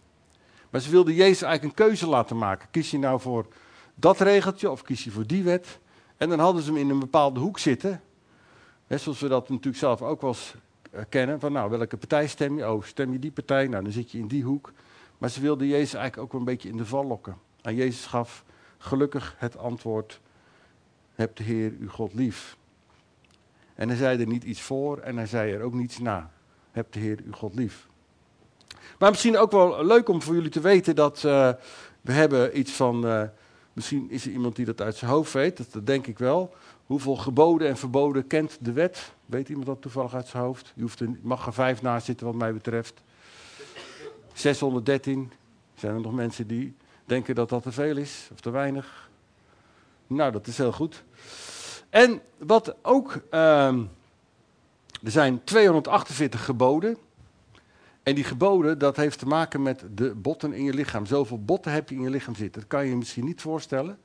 Maar 0.69 0.81
ze 0.81 0.89
wilden 0.89 1.13
Jezus 1.13 1.41
eigenlijk 1.41 1.63
een 1.63 1.85
keuze 1.85 2.07
laten 2.07 2.37
maken. 2.37 2.67
Kies 2.71 2.91
je 2.91 2.99
nou 2.99 3.19
voor 3.19 3.47
dat 3.95 4.19
regeltje 4.19 4.71
of 4.71 4.81
kies 4.81 5.03
je 5.03 5.11
voor 5.11 5.27
die 5.27 5.43
wet? 5.43 5.79
En 6.17 6.29
dan 6.29 6.39
hadden 6.39 6.63
ze 6.63 6.71
hem 6.71 6.79
in 6.79 6.89
een 6.89 6.99
bepaalde 6.99 7.39
hoek 7.39 7.59
zitten. 7.59 8.01
zoals 8.87 9.19
we 9.19 9.27
dat 9.27 9.49
natuurlijk 9.49 9.77
zelf 9.77 10.01
ook 10.01 10.21
wel 10.21 10.29
eens 10.29 10.55
eh, 10.91 11.01
kennen. 11.09 11.39
Van 11.39 11.51
nou, 11.51 11.69
welke 11.69 11.97
partij 11.97 12.27
stem 12.27 12.57
je? 12.57 12.71
Oh, 12.71 12.83
stem 12.83 13.11
je 13.11 13.19
die 13.19 13.31
partij? 13.31 13.67
Nou, 13.67 13.83
dan 13.83 13.91
zit 13.91 14.11
je 14.11 14.17
in 14.17 14.27
die 14.27 14.43
hoek. 14.43 14.71
Maar 15.17 15.29
ze 15.29 15.41
wilden 15.41 15.67
Jezus 15.67 15.93
eigenlijk 15.93 16.17
ook 16.17 16.31
wel 16.31 16.41
een 16.41 16.53
beetje 16.53 16.69
in 16.69 16.77
de 16.77 16.85
val 16.85 17.05
lokken. 17.05 17.37
En 17.61 17.75
Jezus 17.75 18.05
gaf 18.05 18.43
gelukkig 18.77 19.35
het 19.37 19.57
antwoord: 19.57 20.19
Heb 21.15 21.35
de 21.35 21.43
Heer 21.43 21.73
uw 21.79 21.89
God 21.89 22.13
lief. 22.13 22.57
En 23.75 23.87
hij 23.87 23.97
zei 23.97 24.19
er 24.19 24.27
niet 24.27 24.43
iets 24.43 24.61
voor 24.61 24.97
en 24.97 25.17
hij 25.17 25.25
zei 25.25 25.53
er 25.53 25.61
ook 25.61 25.73
niets 25.73 25.99
na. 25.99 26.31
Heb 26.71 26.91
de 26.91 26.99
Heer 26.99 27.19
uw 27.25 27.31
God 27.31 27.55
lief. 27.55 27.88
Maar 28.97 29.09
misschien 29.09 29.37
ook 29.37 29.51
wel 29.51 29.85
leuk 29.85 30.09
om 30.09 30.21
voor 30.21 30.35
jullie 30.35 30.49
te 30.49 30.59
weten 30.59 30.95
dat 30.95 31.23
uh, 31.25 31.49
we 32.01 32.11
hebben 32.11 32.59
iets 32.59 32.71
van, 32.71 33.05
uh, 33.05 33.23
misschien 33.73 34.09
is 34.09 34.25
er 34.25 34.31
iemand 34.31 34.55
die 34.55 34.65
dat 34.65 34.81
uit 34.81 34.95
zijn 34.95 35.11
hoofd 35.11 35.33
weet, 35.33 35.73
dat, 35.73 35.85
denk 35.85 36.07
ik 36.07 36.19
wel. 36.19 36.53
Hoeveel 36.85 37.15
geboden 37.15 37.67
en 37.67 37.77
verboden 37.77 38.27
kent 38.27 38.57
de 38.59 38.71
wet? 38.71 39.11
Weet 39.25 39.49
iemand 39.49 39.65
dat 39.65 39.81
toevallig 39.81 40.15
uit 40.15 40.27
zijn 40.27 40.43
hoofd? 40.43 40.71
Je 40.75 40.81
hoeft 40.81 40.99
er, 40.99 41.09
mag 41.21 41.45
er 41.45 41.53
vijf 41.53 41.81
naast 41.81 42.05
zitten 42.05 42.25
wat 42.25 42.35
mij 42.35 42.53
betreft. 42.53 43.01
613. 44.33 45.31
Zijn 45.75 45.95
er 45.95 46.01
nog 46.01 46.13
mensen 46.13 46.47
die 46.47 46.75
denken 47.05 47.35
dat 47.35 47.49
dat 47.49 47.63
te 47.63 47.71
veel 47.71 47.97
is 47.97 48.29
of 48.31 48.39
te 48.39 48.49
weinig? 48.49 49.09
Nou, 50.07 50.31
dat 50.31 50.47
is 50.47 50.57
heel 50.57 50.71
goed. 50.71 51.03
En 51.89 52.21
wat 52.37 52.75
ook, 52.81 53.21
uh, 53.31 53.67
er 55.03 55.11
zijn 55.11 55.43
248 55.43 56.45
geboden. 56.45 56.97
En 58.09 58.15
die 58.15 58.23
geboden, 58.23 58.77
dat 58.77 58.95
heeft 58.95 59.19
te 59.19 59.25
maken 59.25 59.61
met 59.61 59.83
de 59.91 60.15
botten 60.15 60.53
in 60.53 60.63
je 60.63 60.73
lichaam. 60.73 61.05
Zoveel 61.05 61.43
botten 61.43 61.71
heb 61.71 61.89
je 61.89 61.95
in 61.95 62.01
je 62.01 62.09
lichaam 62.09 62.35
zitten. 62.35 62.61
Dat 62.61 62.69
kan 62.69 62.83
je 62.83 62.89
je 62.89 62.95
misschien 62.95 63.25
niet 63.25 63.41
voorstellen. 63.41 63.97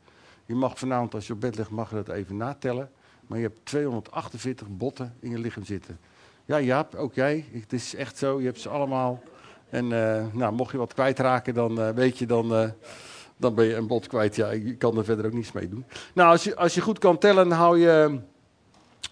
Je 0.47 0.55
mag 0.55 0.79
vanavond, 0.79 1.15
als 1.15 1.27
je 1.27 1.33
op 1.33 1.41
bed 1.41 1.57
ligt, 1.57 1.71
mag 1.71 1.91
je 1.91 1.97
dat 1.97 2.09
even 2.09 2.37
natellen. 2.37 2.91
Maar 3.27 3.39
je 3.39 3.45
hebt 3.45 3.59
248 3.63 4.69
botten 4.69 5.15
in 5.21 5.31
je 5.31 5.39
lichaam 5.39 5.65
zitten. 5.65 5.99
Ja, 6.45 6.61
Jaap, 6.61 6.95
ook 6.95 7.15
jij. 7.15 7.45
Het 7.53 7.73
is 7.73 7.95
echt 7.95 8.19
zo, 8.19 8.41
je 8.41 8.47
hebt 8.47 8.61
ze 8.61 8.69
allemaal. 8.69 9.23
En 9.71 9.85
uh, 9.85 10.25
nou, 10.33 10.55
mocht 10.55 10.73
je 10.73 10.79
wat 10.79 10.95
kwijtraken, 10.95 11.55
dan 11.55 11.79
uh, 11.79 11.89
weet 11.89 12.19
je, 12.19 12.27
dan, 12.27 12.53
uh, 12.53 12.69
dan 13.37 13.55
ben 13.55 13.65
je 13.65 13.75
een 13.75 13.87
bot 13.87 14.07
kwijt. 14.07 14.37
Ja, 14.37 14.51
je 14.51 14.77
kan 14.77 14.99
er 14.99 15.05
verder 15.05 15.27
ook 15.27 15.33
niets 15.33 15.53
mee 15.53 15.69
doen. 15.69 15.85
Nou, 16.15 16.31
als 16.31 16.45
je, 16.45 16.57
als 16.57 16.75
je 16.75 16.81
goed 16.81 16.99
kan 16.99 17.19
tellen, 17.19 17.51
hou 17.51 17.79
je, 17.79 18.19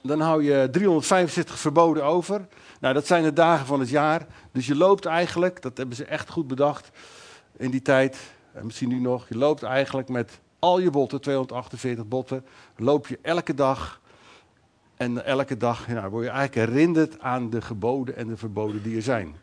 dan 0.03 0.21
hou 0.21 0.43
je 0.43 0.69
365 0.71 1.59
verboden 1.59 2.05
over. 2.05 2.47
Nou, 2.81 2.95
dat 2.95 3.07
zijn 3.07 3.23
de 3.23 3.33
dagen 3.33 3.67
van 3.67 3.81
het 3.81 3.89
jaar. 3.89 4.27
Dus 4.53 4.67
je 4.67 4.77
loopt 4.77 5.07
eigenlijk, 5.07 5.63
dat 5.63 5.77
hebben 5.77 5.97
ze 5.97 6.05
echt 6.05 6.31
goed 6.31 6.47
bedacht 6.47 6.91
in 7.57 7.71
die 7.71 7.83
tijd, 7.83 8.19
en 8.53 8.65
misschien 8.65 8.89
nu 8.89 9.01
nog, 9.01 9.29
je 9.29 9.37
loopt 9.37 9.63
eigenlijk 9.63 10.09
met 10.09 10.41
al 10.59 10.79
je 10.79 10.91
botten, 10.91 11.21
248 11.21 12.09
botten, 12.09 12.45
loop 12.77 13.07
je 13.07 13.19
elke 13.23 13.55
dag. 13.55 14.01
En 14.97 15.25
elke 15.25 15.57
dag 15.57 15.89
ja, 15.89 16.09
word 16.11 16.25
je 16.25 16.31
eigenlijk 16.31 16.71
herinnerd 16.71 17.21
aan 17.21 17.51
de 17.51 17.61
geboden 17.61 18.17
en 18.17 18.27
de 18.27 18.37
verboden 18.37 18.83
die 18.83 18.97
er 18.97 19.03
zijn. 19.03 19.37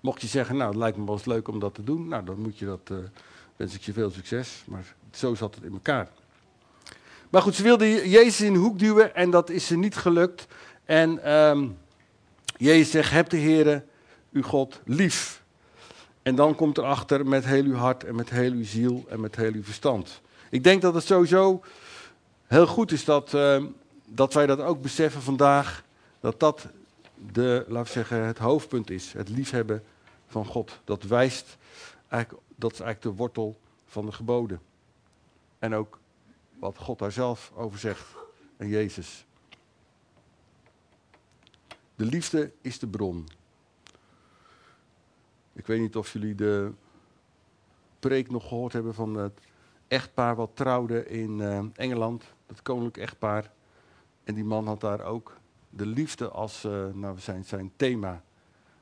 Mocht 0.00 0.20
je 0.20 0.26
zeggen, 0.26 0.56
nou, 0.56 0.68
het 0.68 0.78
lijkt 0.78 0.96
me 0.96 1.04
wel 1.04 1.14
eens 1.14 1.24
leuk 1.24 1.48
om 1.48 1.58
dat 1.58 1.74
te 1.74 1.84
doen, 1.84 2.08
nou, 2.08 2.24
dan 2.24 2.38
moet 2.40 2.58
je 2.58 2.66
dat, 2.66 2.90
uh, 2.92 2.98
wens 3.56 3.74
ik 3.74 3.80
je 3.80 3.92
veel 3.92 4.10
succes. 4.10 4.64
Maar 4.66 4.94
zo 5.10 5.34
zat 5.34 5.54
het 5.54 5.64
in 5.64 5.72
elkaar. 5.72 6.08
Maar 7.34 7.42
goed, 7.42 7.54
ze 7.54 7.62
wilde 7.62 8.08
Jezus 8.08 8.40
in 8.40 8.52
de 8.52 8.58
hoek 8.58 8.78
duwen 8.78 9.14
en 9.14 9.30
dat 9.30 9.50
is 9.50 9.66
ze 9.66 9.76
niet 9.76 9.96
gelukt. 9.96 10.46
En 10.84 11.32
um, 11.32 11.78
Jezus 12.56 12.90
zegt, 12.90 13.10
heb 13.10 13.28
de 13.28 13.38
Heere, 13.38 13.84
uw 14.32 14.42
God, 14.42 14.80
lief. 14.84 15.42
En 16.22 16.34
dan 16.34 16.54
komt 16.54 16.78
erachter 16.78 17.26
met 17.26 17.44
heel 17.44 17.64
uw 17.64 17.74
hart 17.74 18.04
en 18.04 18.14
met 18.14 18.30
heel 18.30 18.52
uw 18.52 18.64
ziel 18.64 19.04
en 19.08 19.20
met 19.20 19.36
heel 19.36 19.52
uw 19.52 19.62
verstand. 19.62 20.20
Ik 20.50 20.64
denk 20.64 20.82
dat 20.82 20.94
het 20.94 21.04
sowieso 21.04 21.62
heel 22.46 22.66
goed 22.66 22.92
is 22.92 23.04
dat, 23.04 23.32
uh, 23.32 23.64
dat 24.06 24.34
wij 24.34 24.46
dat 24.46 24.60
ook 24.60 24.82
beseffen 24.82 25.22
vandaag. 25.22 25.84
Dat 26.20 26.40
dat 26.40 26.66
de, 27.32 27.64
we 27.68 27.82
zeggen, 27.84 28.26
het 28.26 28.38
hoofdpunt 28.38 28.90
is. 28.90 29.12
Het 29.12 29.28
liefhebben 29.28 29.82
van 30.26 30.46
God. 30.46 30.80
Dat 30.84 31.02
wijst, 31.02 31.56
eigenlijk, 32.08 32.42
dat 32.56 32.72
is 32.72 32.80
eigenlijk 32.80 33.16
de 33.16 33.22
wortel 33.22 33.56
van 33.86 34.06
de 34.06 34.12
geboden. 34.12 34.60
En 35.58 35.74
ook 35.74 35.98
wat 36.58 36.78
God 36.78 36.98
daar 36.98 37.12
zelf 37.12 37.52
over 37.54 37.78
zegt. 37.78 38.14
En 38.56 38.68
Jezus. 38.68 39.26
De 41.94 42.04
liefde 42.04 42.52
is 42.60 42.78
de 42.78 42.86
bron. 42.86 43.28
Ik 45.52 45.66
weet 45.66 45.80
niet 45.80 45.96
of 45.96 46.12
jullie 46.12 46.34
de 46.34 46.72
preek 47.98 48.30
nog 48.30 48.48
gehoord 48.48 48.72
hebben 48.72 48.94
van 48.94 49.14
het 49.14 49.40
echtpaar 49.88 50.36
wat 50.36 50.50
trouwde 50.54 51.06
in 51.06 51.38
uh, 51.38 51.64
Engeland. 51.74 52.24
Dat 52.46 52.62
koninklijk 52.62 52.96
echtpaar. 52.96 53.50
En 54.24 54.34
die 54.34 54.44
man 54.44 54.66
had 54.66 54.80
daar 54.80 55.04
ook 55.04 55.36
de 55.70 55.86
liefde 55.86 56.28
als 56.28 56.64
uh, 56.64 56.86
nou, 56.92 57.18
zijn, 57.18 57.44
zijn 57.44 57.72
thema. 57.76 58.22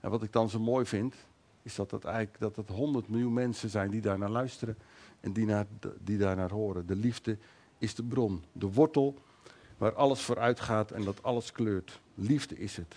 En 0.01 0.11
wat 0.11 0.23
ik 0.23 0.33
dan 0.33 0.51
zo 0.51 0.61
mooi 0.61 0.87
vind, 0.87 1.15
is 1.63 1.75
dat 1.75 1.91
het 1.91 2.05
eigenlijk 2.05 2.39
dat 2.39 2.57
het 2.57 2.69
100 2.69 3.09
miljoen 3.09 3.33
mensen 3.33 3.69
zijn 3.69 3.91
die 3.91 4.01
daar 4.01 4.19
naar 4.19 4.31
luisteren 4.31 4.79
en 5.21 5.33
die, 5.33 5.47
naar, 5.47 5.67
die 5.99 6.19
daar 6.19 6.51
horen. 6.51 6.87
De 6.87 6.97
liefde 6.97 7.39
is 7.83 7.95
de 7.95 8.03
bron, 8.03 8.45
de 8.53 8.73
wortel 8.73 9.15
waar 9.79 9.95
alles 9.95 10.21
vooruit 10.21 10.61
gaat 10.61 10.91
en 10.91 11.05
dat 11.05 11.23
alles 11.23 11.53
kleurt. 11.53 12.01
Liefde 12.15 12.59
is 12.59 12.77
het. 12.77 12.95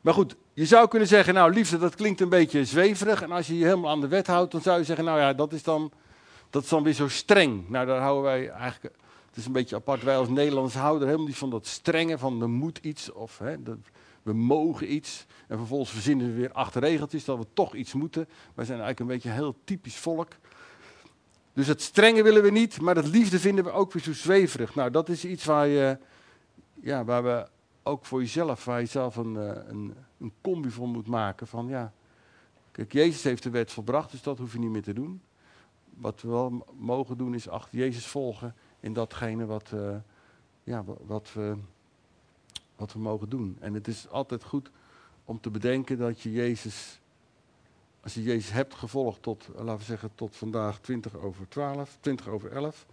Maar 0.00 0.14
goed, 0.14 0.36
je 0.52 0.66
zou 0.66 0.88
kunnen 0.88 1.08
zeggen, 1.08 1.34
nou 1.34 1.52
liefde, 1.52 1.78
dat 1.78 1.94
klinkt 1.94 2.20
een 2.20 2.28
beetje 2.28 2.64
zweverig. 2.64 3.22
En 3.22 3.30
als 3.30 3.46
je 3.46 3.58
je 3.58 3.64
helemaal 3.64 3.90
aan 3.90 4.00
de 4.00 4.08
wet 4.08 4.26
houdt, 4.26 4.52
dan 4.52 4.60
zou 4.60 4.78
je 4.78 4.84
zeggen, 4.84 5.04
nou 5.04 5.18
ja, 5.18 5.32
dat 5.32 5.52
is 5.52 5.62
dan, 5.62 5.92
dat 6.50 6.62
is 6.62 6.68
dan 6.68 6.82
weer 6.82 6.92
zo 6.92 7.08
streng. 7.08 7.68
Nou, 7.68 7.86
daar 7.86 8.00
houden 8.00 8.22
wij 8.22 8.48
eigenlijk, 8.48 8.94
het 9.28 9.36
is 9.36 9.46
een 9.46 9.52
beetje 9.52 9.76
apart, 9.76 10.02
wij 10.02 10.16
als 10.16 10.28
Nederlanders 10.28 10.74
houden 10.74 11.06
helemaal 11.06 11.26
niet 11.26 11.38
van 11.38 11.50
dat 11.50 11.66
strenge, 11.66 12.18
van 12.18 12.42
er 12.42 12.50
moet 12.50 12.78
iets, 12.78 13.12
of 13.12 13.38
hè, 13.38 13.56
we 14.22 14.32
mogen 14.32 14.92
iets. 14.92 15.26
En 15.46 15.58
vervolgens 15.58 15.90
verzinnen 15.90 16.26
we 16.26 16.32
weer 16.32 16.52
acht 16.52 16.74
regeltjes 16.74 17.24
dat 17.24 17.38
we 17.38 17.46
toch 17.52 17.74
iets 17.74 17.92
moeten. 17.92 18.28
Wij 18.54 18.64
zijn 18.64 18.80
eigenlijk 18.80 19.00
een 19.00 19.06
beetje 19.06 19.28
een 19.28 19.34
heel 19.34 19.56
typisch 19.64 19.96
volk. 19.96 20.28
Dus 21.52 21.66
het 21.66 21.82
strenge 21.82 22.22
willen 22.22 22.42
we 22.42 22.50
niet, 22.50 22.80
maar 22.80 22.96
het 22.96 23.06
liefde 23.06 23.38
vinden 23.38 23.64
we 23.64 23.70
ook 23.70 23.92
weer 23.92 24.02
zo 24.02 24.12
zweverig. 24.12 24.74
Nou, 24.74 24.90
dat 24.90 25.08
is 25.08 25.24
iets 25.24 25.44
waar, 25.44 25.66
je, 25.66 25.98
ja, 26.80 27.04
waar 27.04 27.22
we 27.22 27.48
ook 27.82 28.04
voor 28.04 28.20
jezelf, 28.20 28.64
waar 28.64 28.80
je 28.80 28.86
zelf 28.86 29.16
een, 29.16 29.36
eh, 29.36 29.68
een, 29.68 29.94
een 30.18 30.32
combi 30.40 30.70
voor 30.70 30.88
moet 30.88 31.06
maken. 31.06 31.46
Van 31.46 31.68
ja, 31.68 31.92
kijk, 32.70 32.92
Jezus 32.92 33.22
heeft 33.22 33.42
de 33.42 33.50
wet 33.50 33.72
volbracht, 33.72 34.10
dus 34.10 34.22
dat 34.22 34.38
hoef 34.38 34.52
je 34.52 34.58
niet 34.58 34.70
meer 34.70 34.82
te 34.82 34.92
doen. 34.92 35.22
Wat 35.94 36.20
we 36.20 36.28
wel 36.28 36.66
mogen 36.78 37.16
doen 37.16 37.34
is 37.34 37.48
achter 37.48 37.78
Jezus 37.78 38.06
volgen 38.06 38.54
in 38.80 38.92
datgene 38.92 39.46
wat, 39.46 39.70
uh, 39.74 39.96
ja, 40.64 40.84
wat, 41.06 41.32
we, 41.32 41.56
wat 42.76 42.92
we 42.92 42.98
mogen 42.98 43.28
doen. 43.28 43.56
En 43.60 43.74
het 43.74 43.88
is 43.88 44.08
altijd 44.08 44.44
goed 44.44 44.70
om 45.24 45.40
te 45.40 45.50
bedenken 45.50 45.98
dat 45.98 46.20
je 46.20 46.32
Jezus, 46.32 47.00
als 48.02 48.14
je 48.14 48.22
Jezus 48.22 48.52
hebt 48.52 48.74
gevolgd 48.74 49.22
tot, 49.22 49.48
laten 49.54 49.76
we 49.78 49.84
zeggen, 49.84 50.10
tot 50.14 50.36
vandaag 50.36 50.80
20 50.80 51.16
over 51.16 51.48
12, 51.48 51.96
20 52.00 52.28
over 52.28 52.52
11, 52.52 52.86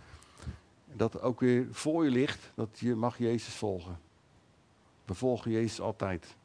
dat 0.94 1.22
ook 1.22 1.40
weer 1.40 1.68
voor 1.72 2.04
je 2.04 2.10
ligt 2.10 2.52
dat 2.56 2.80
je 2.80 2.96
mag 2.96 3.18
Jezus 3.18 3.54
volgen. 3.54 4.00
We 5.06 5.14
volgen 5.14 5.52
Jezus 5.52 5.82
altijd. 5.82 6.36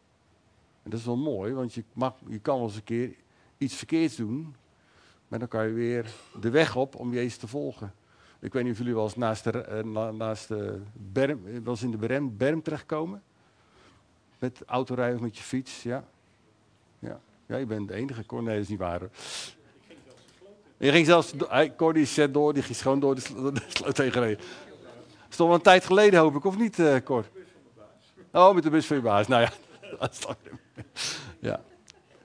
En 0.82 0.90
dat 0.90 0.98
is 0.98 1.06
wel 1.06 1.16
mooi, 1.16 1.52
want 1.52 1.74
je, 1.74 1.84
mag, 1.92 2.14
je 2.28 2.38
kan 2.38 2.56
wel 2.56 2.66
eens 2.66 2.76
een 2.76 2.84
keer 2.84 3.14
iets 3.58 3.74
verkeerds 3.74 4.16
doen, 4.16 4.54
maar 5.28 5.38
dan 5.38 5.48
kan 5.48 5.66
je 5.66 5.72
weer 5.72 6.14
de 6.40 6.50
weg 6.50 6.76
op 6.76 6.94
om 6.94 7.12
Jezus 7.12 7.36
te 7.36 7.48
volgen. 7.48 7.94
Ik 8.38 8.52
weet 8.52 8.62
niet 8.62 8.72
of 8.72 8.78
jullie 8.78 8.94
wel 8.94 9.04
eens 9.04 9.16
naast 9.16 9.44
de, 9.44 9.82
uh, 9.84 10.10
naast 10.10 10.48
de 10.48 10.80
berm, 10.92 11.42
wel 11.42 11.72
eens 11.72 11.82
in 11.82 11.90
de 11.90 11.96
berm, 11.96 12.36
berm 12.36 12.62
terechtkomen. 12.62 13.22
Met 14.38 14.62
autorijden 14.66 15.16
of 15.16 15.22
met 15.22 15.36
je 15.36 15.42
fiets, 15.42 15.82
ja. 15.82 16.04
ja. 16.98 17.20
Ja, 17.46 17.56
je 17.56 17.66
bent 17.66 17.88
de 17.88 17.94
enige, 17.94 18.26
Cor. 18.26 18.42
Nee, 18.42 18.54
dat 18.54 18.62
is 18.62 18.68
niet 18.68 18.78
waar. 18.78 19.00
Je 20.76 20.90
ging 20.90 21.06
zelfs, 21.06 21.32
hij, 21.48 21.74
Cor 21.76 21.92
die 21.92 22.04
zet 22.04 22.34
door, 22.34 22.54
die 22.54 22.62
ging 22.62 22.82
gewoon 22.82 23.00
door 23.00 23.14
de, 23.14 23.20
sloot 23.68 24.00
gereden. 24.00 24.36
Dat 24.36 25.30
is 25.30 25.36
toch 25.36 25.54
een 25.54 25.60
tijd 25.60 25.84
geleden, 25.84 26.20
hoop 26.20 26.34
ik, 26.34 26.44
of 26.44 26.58
niet, 26.58 26.78
uh, 26.78 26.96
Cor? 27.04 27.24
Oh, 28.32 28.54
met 28.54 28.62
de 28.62 28.70
bus 28.70 28.86
van 28.86 28.96
je 28.96 29.02
baas. 29.02 29.28
Nou 29.28 29.42
ja, 29.42 29.52
dat 29.98 30.12
is 30.12 30.18
toch... 30.18 30.36
ja. 31.38 31.60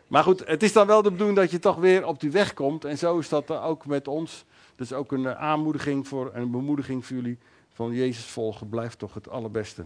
Maar 0.07 0.23
goed, 0.23 0.47
het 0.47 0.63
is 0.63 0.73
dan 0.73 0.87
wel 0.87 1.01
de 1.01 1.11
bedoeling 1.11 1.37
dat 1.37 1.51
je 1.51 1.59
toch 1.59 1.75
weer 1.75 2.05
op 2.05 2.19
die 2.19 2.31
weg 2.31 2.53
komt. 2.53 2.85
En 2.85 2.97
zo 2.97 3.19
is 3.19 3.29
dat 3.29 3.51
ook 3.51 3.85
met 3.85 4.07
ons. 4.07 4.45
Dus 4.75 4.93
ook 4.93 5.11
een 5.11 5.35
aanmoediging 5.35 6.07
voor, 6.07 6.31
een 6.33 6.51
bemoediging 6.51 7.05
voor 7.05 7.15
jullie. 7.15 7.37
Van 7.73 7.93
Jezus 7.93 8.25
volgen 8.25 8.69
blijft 8.69 8.99
toch 8.99 9.13
het 9.13 9.29
allerbeste. 9.29 9.85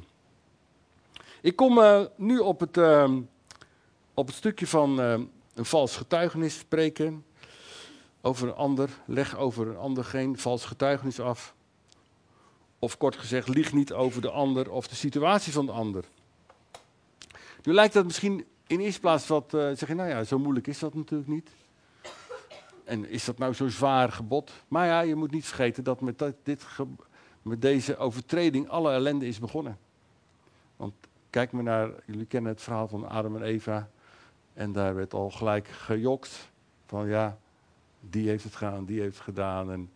Ik 1.41 1.55
kom 1.55 1.77
uh, 1.77 2.01
nu 2.15 2.39
op 2.39 2.59
het, 2.59 2.77
uh, 2.77 3.11
op 4.13 4.27
het 4.27 4.35
stukje 4.35 4.67
van 4.67 4.99
uh, 4.99 5.13
een 5.53 5.65
vals 5.65 5.97
getuigenis 5.97 6.57
spreken. 6.57 7.25
Over 8.21 8.47
een 8.47 8.53
ander. 8.53 8.89
Leg 9.05 9.37
over 9.37 9.67
een 9.67 9.77
ander 9.77 10.05
geen 10.05 10.37
vals 10.37 10.65
getuigenis 10.65 11.19
af. 11.19 11.55
Of 12.79 12.97
kort 12.97 13.15
gezegd, 13.15 13.47
lieg 13.47 13.73
niet 13.73 13.93
over 13.93 14.21
de 14.21 14.29
ander 14.29 14.71
of 14.71 14.87
de 14.87 14.95
situatie 14.95 15.53
van 15.53 15.65
de 15.65 15.71
ander. 15.71 16.03
Nu 17.63 17.73
lijkt 17.73 17.93
dat 17.93 18.05
misschien 18.05 18.45
in 18.67 18.79
eerste 18.79 18.99
plaats 18.99 19.27
wat, 19.27 19.53
uh, 19.53 19.61
zeggen, 19.61 19.95
nou 19.95 20.09
ja, 20.09 20.23
zo 20.23 20.39
moeilijk 20.39 20.67
is 20.67 20.79
dat 20.79 20.93
natuurlijk 20.93 21.29
niet. 21.29 21.49
En 22.83 23.09
is 23.09 23.25
dat 23.25 23.37
nou 23.37 23.53
zo 23.53 23.67
zwaar 23.67 24.11
gebod? 24.11 24.51
Maar 24.67 24.87
ja, 24.87 25.01
je 25.01 25.15
moet 25.15 25.31
niet 25.31 25.45
vergeten 25.45 25.83
dat 25.83 26.01
met, 26.01 26.23
dit, 26.43 26.65
met 27.41 27.61
deze 27.61 27.97
overtreding 27.97 28.69
alle 28.69 28.91
ellende 28.91 29.27
is 29.27 29.39
begonnen. 29.39 29.77
Want 30.75 30.93
kijk 31.29 31.51
maar 31.51 31.63
naar, 31.63 31.89
jullie 32.05 32.25
kennen 32.25 32.51
het 32.51 32.61
verhaal 32.61 32.87
van 32.87 33.09
Adam 33.09 33.35
en 33.35 33.43
Eva. 33.43 33.89
En 34.53 34.71
daar 34.71 34.95
werd 34.95 35.13
al 35.13 35.29
gelijk 35.29 35.67
gejokt 35.67 36.51
van 36.85 37.07
ja, 37.07 37.37
die 37.99 38.29
heeft 38.29 38.43
het 38.43 38.55
gedaan, 38.55 38.85
die 38.85 39.01
heeft 39.01 39.15
het 39.15 39.23
gedaan. 39.23 39.71
En 39.71 39.91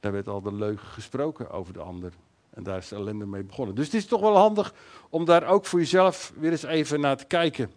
daar 0.00 0.12
werd 0.12 0.28
al 0.28 0.40
de 0.40 0.54
leugen 0.54 0.88
gesproken 0.88 1.50
over 1.50 1.72
de 1.72 1.80
ander. 1.80 2.12
En 2.50 2.62
daar 2.62 2.78
is 2.78 2.88
de 2.88 2.96
ellende 2.96 3.26
mee 3.26 3.42
begonnen. 3.42 3.74
Dus 3.74 3.84
het 3.84 3.94
is 3.94 4.06
toch 4.06 4.20
wel 4.20 4.36
handig 4.36 4.74
om 5.08 5.24
daar 5.24 5.46
ook 5.46 5.66
voor 5.66 5.78
jezelf 5.78 6.32
weer 6.36 6.50
eens 6.50 6.62
even 6.62 7.00
naar 7.00 7.16
te 7.16 7.24
kijken. 7.24 7.72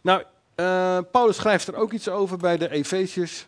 Nou, 0.00 0.22
uh, 0.56 0.98
Paulus 1.10 1.36
schrijft 1.36 1.68
er 1.68 1.74
ook 1.74 1.92
iets 1.92 2.08
over 2.08 2.38
bij 2.38 2.56
de 2.56 2.70
Efeziërs. 2.70 3.46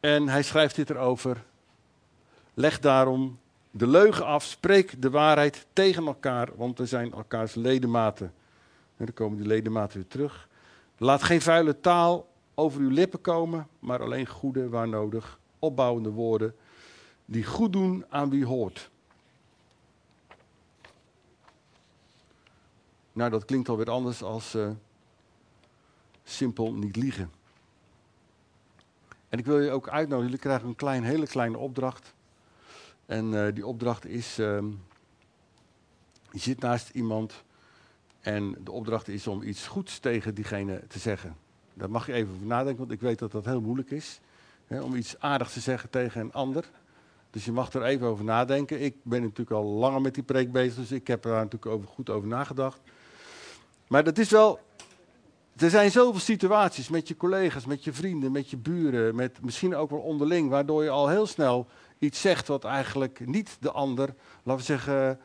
En 0.00 0.28
hij 0.28 0.42
schrijft 0.42 0.74
dit 0.74 0.90
erover. 0.90 1.44
Leg 2.54 2.80
daarom 2.80 3.38
de 3.70 3.86
leugen 3.86 4.26
af, 4.26 4.44
spreek 4.44 5.02
de 5.02 5.10
waarheid 5.10 5.66
tegen 5.72 6.06
elkaar, 6.06 6.48
want 6.56 6.78
we 6.78 6.86
zijn 6.86 7.12
elkaars 7.12 7.54
ledematen. 7.54 8.34
En 9.02 9.08
dan 9.08 9.16
komen 9.16 9.38
die 9.38 9.46
ledematen 9.46 9.96
weer 9.96 10.08
terug. 10.08 10.48
Laat 10.96 11.22
geen 11.22 11.40
vuile 11.40 11.80
taal 11.80 12.28
over 12.54 12.80
uw 12.80 12.90
lippen 12.90 13.20
komen, 13.20 13.68
maar 13.78 14.02
alleen 14.02 14.26
goede, 14.26 14.68
waar 14.68 14.88
nodig, 14.88 15.38
opbouwende 15.58 16.10
woorden 16.10 16.54
die 17.24 17.44
goed 17.44 17.72
doen 17.72 18.04
aan 18.08 18.30
wie 18.30 18.46
hoort. 18.46 18.90
Nou, 23.12 23.30
dat 23.30 23.44
klinkt 23.44 23.68
alweer 23.68 23.90
anders 23.90 24.22
als 24.22 24.54
uh, 24.54 24.70
simpel 26.24 26.72
niet 26.74 26.96
liegen. 26.96 27.30
En 29.28 29.38
ik 29.38 29.44
wil 29.44 29.60
je 29.60 29.70
ook 29.70 29.88
uitnodigen, 29.88 30.24
jullie 30.24 30.44
krijgen 30.44 30.68
een 30.68 30.76
klein, 30.76 31.04
hele 31.04 31.26
kleine 31.26 31.58
opdracht. 31.58 32.14
En 33.06 33.32
uh, 33.32 33.54
die 33.54 33.66
opdracht 33.66 34.06
is, 34.06 34.38
uh, 34.38 34.58
je 36.30 36.38
zit 36.38 36.60
naast 36.60 36.90
iemand 36.90 37.44
en 38.22 38.56
de 38.64 38.70
opdracht 38.72 39.08
is 39.08 39.26
om 39.26 39.42
iets 39.42 39.66
goeds 39.66 39.98
tegen 39.98 40.34
diegene 40.34 40.82
te 40.88 40.98
zeggen. 40.98 41.36
Daar 41.74 41.90
mag 41.90 42.06
je 42.06 42.12
even 42.12 42.34
over 42.34 42.46
nadenken, 42.46 42.78
want 42.78 42.90
ik 42.90 43.00
weet 43.00 43.18
dat 43.18 43.32
dat 43.32 43.44
heel 43.44 43.60
moeilijk 43.60 43.90
is. 43.90 44.20
Hè, 44.66 44.80
om 44.80 44.94
iets 44.94 45.18
aardigs 45.18 45.52
te 45.52 45.60
zeggen 45.60 45.90
tegen 45.90 46.20
een 46.20 46.32
ander. 46.32 46.64
Dus 47.30 47.44
je 47.44 47.52
mag 47.52 47.72
er 47.72 47.84
even 47.84 48.06
over 48.06 48.24
nadenken. 48.24 48.82
Ik 48.82 48.94
ben 49.02 49.22
natuurlijk 49.22 49.50
al 49.50 49.64
langer 49.64 50.00
met 50.00 50.14
die 50.14 50.22
preek 50.22 50.52
bezig, 50.52 50.74
dus 50.74 50.92
ik 50.92 51.06
heb 51.06 51.24
er 51.24 51.30
natuurlijk 51.30 51.66
over, 51.66 51.88
goed 51.88 52.10
over 52.10 52.28
nagedacht. 52.28 52.80
Maar 53.86 54.04
dat 54.04 54.18
is 54.18 54.30
wel. 54.30 54.60
Er 55.56 55.70
zijn 55.70 55.90
zoveel 55.90 56.20
situaties 56.20 56.88
met 56.88 57.08
je 57.08 57.16
collega's, 57.16 57.66
met 57.66 57.84
je 57.84 57.92
vrienden, 57.92 58.32
met 58.32 58.50
je 58.50 58.56
buren, 58.56 59.14
met 59.14 59.42
misschien 59.42 59.74
ook 59.74 59.90
wel 59.90 60.00
onderling, 60.00 60.48
waardoor 60.48 60.82
je 60.82 60.90
al 60.90 61.08
heel 61.08 61.26
snel 61.26 61.66
iets 61.98 62.20
zegt 62.20 62.48
wat 62.48 62.64
eigenlijk 62.64 63.26
niet 63.26 63.56
de 63.60 63.70
ander, 63.70 64.14
laten 64.42 64.60
we 64.60 64.72
zeggen, 64.72 65.20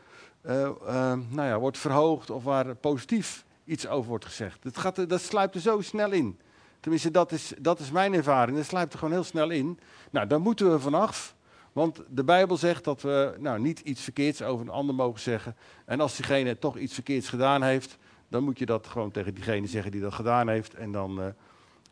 nou 1.30 1.48
ja, 1.48 1.60
wordt 1.60 1.78
verhoogd 1.78 2.30
of 2.30 2.44
waar 2.44 2.76
positief 2.76 3.46
iets 3.66 3.88
over 3.88 4.10
wordt 4.10 4.26
gezegd. 4.26 4.64
Dat, 4.64 4.78
gaat, 4.78 5.10
dat 5.10 5.22
sluipt 5.22 5.56
er 5.56 5.62
zo 5.62 5.82
snel 5.82 6.12
in. 6.12 6.40
Tenminste, 6.80 7.12
dat 7.12 7.32
is, 7.32 7.54
dat 7.60 7.80
is 7.80 7.92
mijn 7.92 8.14
ervaring. 8.14 8.58
Dat 8.58 8.66
sluipt 8.66 8.94
er 8.94 9.00
gewoon 9.00 9.14
heel 9.14 9.24
snel 9.24 9.50
in. 9.50 9.80
Nou, 10.12 10.28
daar 10.28 10.42
moeten 10.42 10.72
we 10.72 10.80
vanaf. 10.80 11.36
Want 11.74 12.02
de 12.10 12.24
Bijbel 12.24 12.58
zegt 12.58 12.84
dat 12.84 13.02
we 13.02 13.36
nou, 13.40 13.60
niet 13.60 13.80
iets 13.80 14.02
verkeerds 14.02 14.42
over 14.42 14.66
een 14.66 14.72
ander 14.72 14.96
mogen 14.96 15.20
zeggen. 15.20 15.56
En 15.86 16.00
als 16.00 16.16
diegene 16.16 16.60
toch 16.60 16.78
iets 16.78 16.94
verkeerds 16.94 17.30
gedaan 17.30 17.64
heeft, 17.64 17.98
dan 18.28 18.44
moet 18.44 18.60
je 18.60 18.66
dat 18.66 18.88
gewoon 18.88 19.12
tegen 19.12 19.34
diegene 19.34 19.68
zeggen 19.68 19.92
die 19.92 20.02
dat 20.02 20.14
gedaan 20.14 20.48
heeft. 20.48 20.74
En 20.74 20.92
dan, 20.92 21.20
uh, 21.20 21.26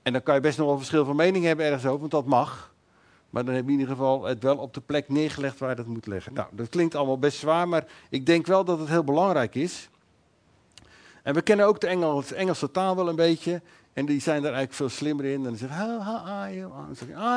en 0.04 0.14
dan 0.14 0.24
kan 0.24 0.36
je 0.36 0.42
best 0.42 0.58
nog 0.58 0.68
wel 0.68 0.78
verschil 0.78 1.06
van 1.06 1.16
mening 1.16 1.46
hebben 1.46 1.66
ergens 1.66 1.86
over, 1.86 2.00
want 2.00 2.12
dat 2.12 2.26
mag. 2.26 2.75
Maar 3.36 3.46
dan 3.46 3.54
heb 3.54 3.66
je 3.66 3.72
in 3.72 3.80
ieder 3.80 3.96
geval 3.96 4.24
het 4.24 4.44
wel 4.44 4.58
op 4.58 4.74
de 4.74 4.82
plek 4.82 5.10
neergelegd 5.10 5.60
waar 5.60 5.70
je 5.70 5.76
dat 5.76 5.86
moet 5.86 6.08
leggen. 6.08 6.34
Nou, 6.34 6.48
dat 6.52 6.70
klinkt 6.70 6.96
allemaal 6.96 7.20
best 7.20 7.38
zwaar, 7.38 7.68
maar 7.68 7.86
ik 8.10 8.26
denk 8.26 8.46
wel 8.46 8.66
dat 8.66 8.80
het 8.80 8.88
heel 8.88 9.04
belangrijk 9.04 9.56
is. 9.56 9.90
En 11.24 11.34
we 11.34 11.42
kennen 11.42 11.66
ook 11.66 11.80
de 11.80 11.88
Engels, 11.88 12.34
Engelse 12.34 12.72
taal 12.72 12.96
wel 12.96 13.10
een 13.10 13.16
beetje. 13.16 13.62
En 13.94 14.06
die 14.06 14.22
zijn 14.22 14.42
daar 14.42 14.54
eigenlijk 14.54 14.74
veel 14.74 14.90
slimmer 14.90 15.26
in. 15.26 15.36
En 15.36 15.44
dan 15.44 15.56
zeggen 15.56 15.80
how, 15.80 16.04
how 16.04 16.28
are 16.28 16.56
you? 16.56 16.72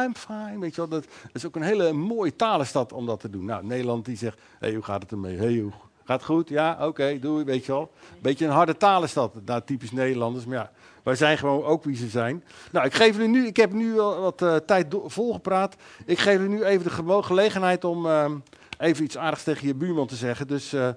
I'm 0.04 0.14
fine. 0.14 0.58
Weet 0.58 0.74
je 0.74 0.80
wel, 0.80 0.90
dat, 0.90 1.06
is 1.32 1.46
ook 1.46 1.56
een 1.56 1.62
hele 1.62 1.92
mooie 1.92 2.36
talenstad 2.36 2.92
om 2.92 3.06
dat 3.06 3.20
te 3.20 3.30
doen. 3.30 3.44
Nou, 3.44 3.66
Nederland 3.66 4.04
die 4.04 4.16
zegt, 4.16 4.40
hey, 4.58 4.74
hoe 4.74 4.84
gaat 4.84 5.02
het 5.02 5.10
ermee? 5.10 5.36
Hey, 5.36 5.58
hoe 5.58 5.72
gaat 6.08 6.24
goed? 6.24 6.48
Ja, 6.48 6.72
oké, 6.72 6.84
okay, 6.84 7.18
doei, 7.18 7.44
weet 7.44 7.66
je 7.66 7.72
wel. 7.72 7.90
Beetje 8.20 8.44
een 8.44 8.50
harde 8.50 8.76
talenstad, 8.76 9.34
nou, 9.44 9.62
typisch 9.64 9.92
Nederlanders. 9.92 10.44
Maar 10.44 10.56
ja, 10.56 10.70
wij 11.02 11.14
zijn 11.14 11.38
gewoon 11.38 11.64
ook 11.64 11.84
wie 11.84 11.96
ze 11.96 12.08
zijn. 12.08 12.44
Nou, 12.72 12.86
ik 12.86 12.94
geef 12.94 13.16
jullie 13.16 13.28
nu, 13.28 13.46
ik 13.46 13.56
heb 13.56 13.72
nu 13.72 13.98
al 13.98 14.20
wat 14.20 14.42
uh, 14.42 14.56
tijd 14.56 14.94
volgepraat. 15.04 15.76
Ik 16.04 16.18
geef 16.18 16.32
jullie 16.32 16.48
nu 16.48 16.64
even 16.64 17.06
de 17.06 17.22
gelegenheid 17.22 17.84
om 17.84 18.06
uh, 18.06 18.30
even 18.78 19.04
iets 19.04 19.18
aardigs 19.18 19.42
tegen 19.42 19.66
je 19.66 19.74
buurman 19.74 20.06
te 20.06 20.16
zeggen. 20.16 20.46
Dus 20.46 20.74
uh, 20.74 20.88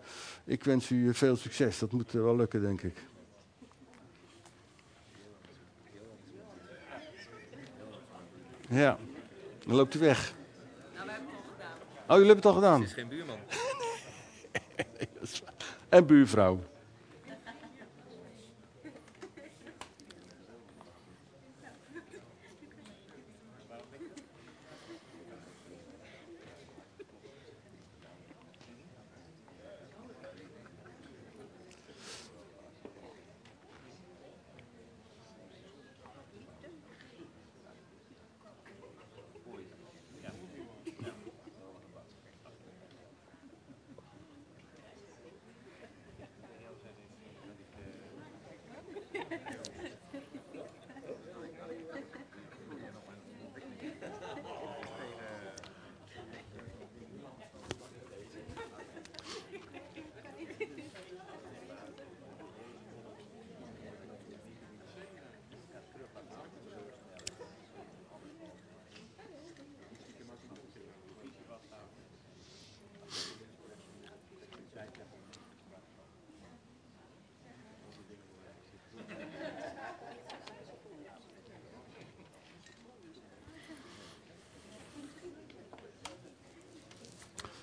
ik 0.43 0.63
wens 0.63 0.89
u 0.89 1.13
veel 1.13 1.35
succes. 1.35 1.79
Dat 1.79 1.91
moet 1.91 2.11
wel 2.11 2.35
lukken, 2.35 2.61
denk 2.61 2.81
ik. 2.81 2.97
Ja, 8.69 8.97
dan 9.65 9.75
loopt 9.75 9.93
hij 9.93 10.01
weg. 10.01 10.33
Nou, 10.95 11.05
we 11.05 11.11
hebben 11.11 11.29
het 11.29 11.35
al 11.35 11.51
gedaan. 11.53 11.77
Oh, 12.07 12.17
jullie 12.17 12.25
hebben 12.25 12.35
het 12.35 12.45
al 12.45 12.53
gedaan? 12.53 12.79
Het 12.79 12.89
is 12.89 12.95
geen 12.95 13.07
buurman. 13.07 13.37
en 15.89 16.05
buurvrouw. 16.05 16.59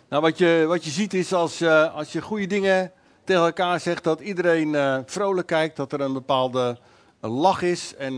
Nou, 0.08 0.22
wat 0.22 0.38
je, 0.38 0.64
wat 0.68 0.84
je 0.84 0.90
ziet 0.90 1.14
is 1.14 1.32
als, 1.32 1.62
uh, 1.62 1.94
als 1.94 2.12
je 2.12 2.22
goede 2.22 2.46
dingen 2.46 2.92
tegen 3.24 3.42
elkaar 3.42 3.80
zegt, 3.80 4.04
dat 4.04 4.20
iedereen 4.20 4.68
uh, 4.68 4.98
vrolijk 5.06 5.46
kijkt, 5.46 5.76
dat 5.76 5.92
er 5.92 6.00
een 6.00 6.12
bepaalde 6.12 6.78
lach 7.20 7.62
is. 7.62 7.94
En 7.94 8.14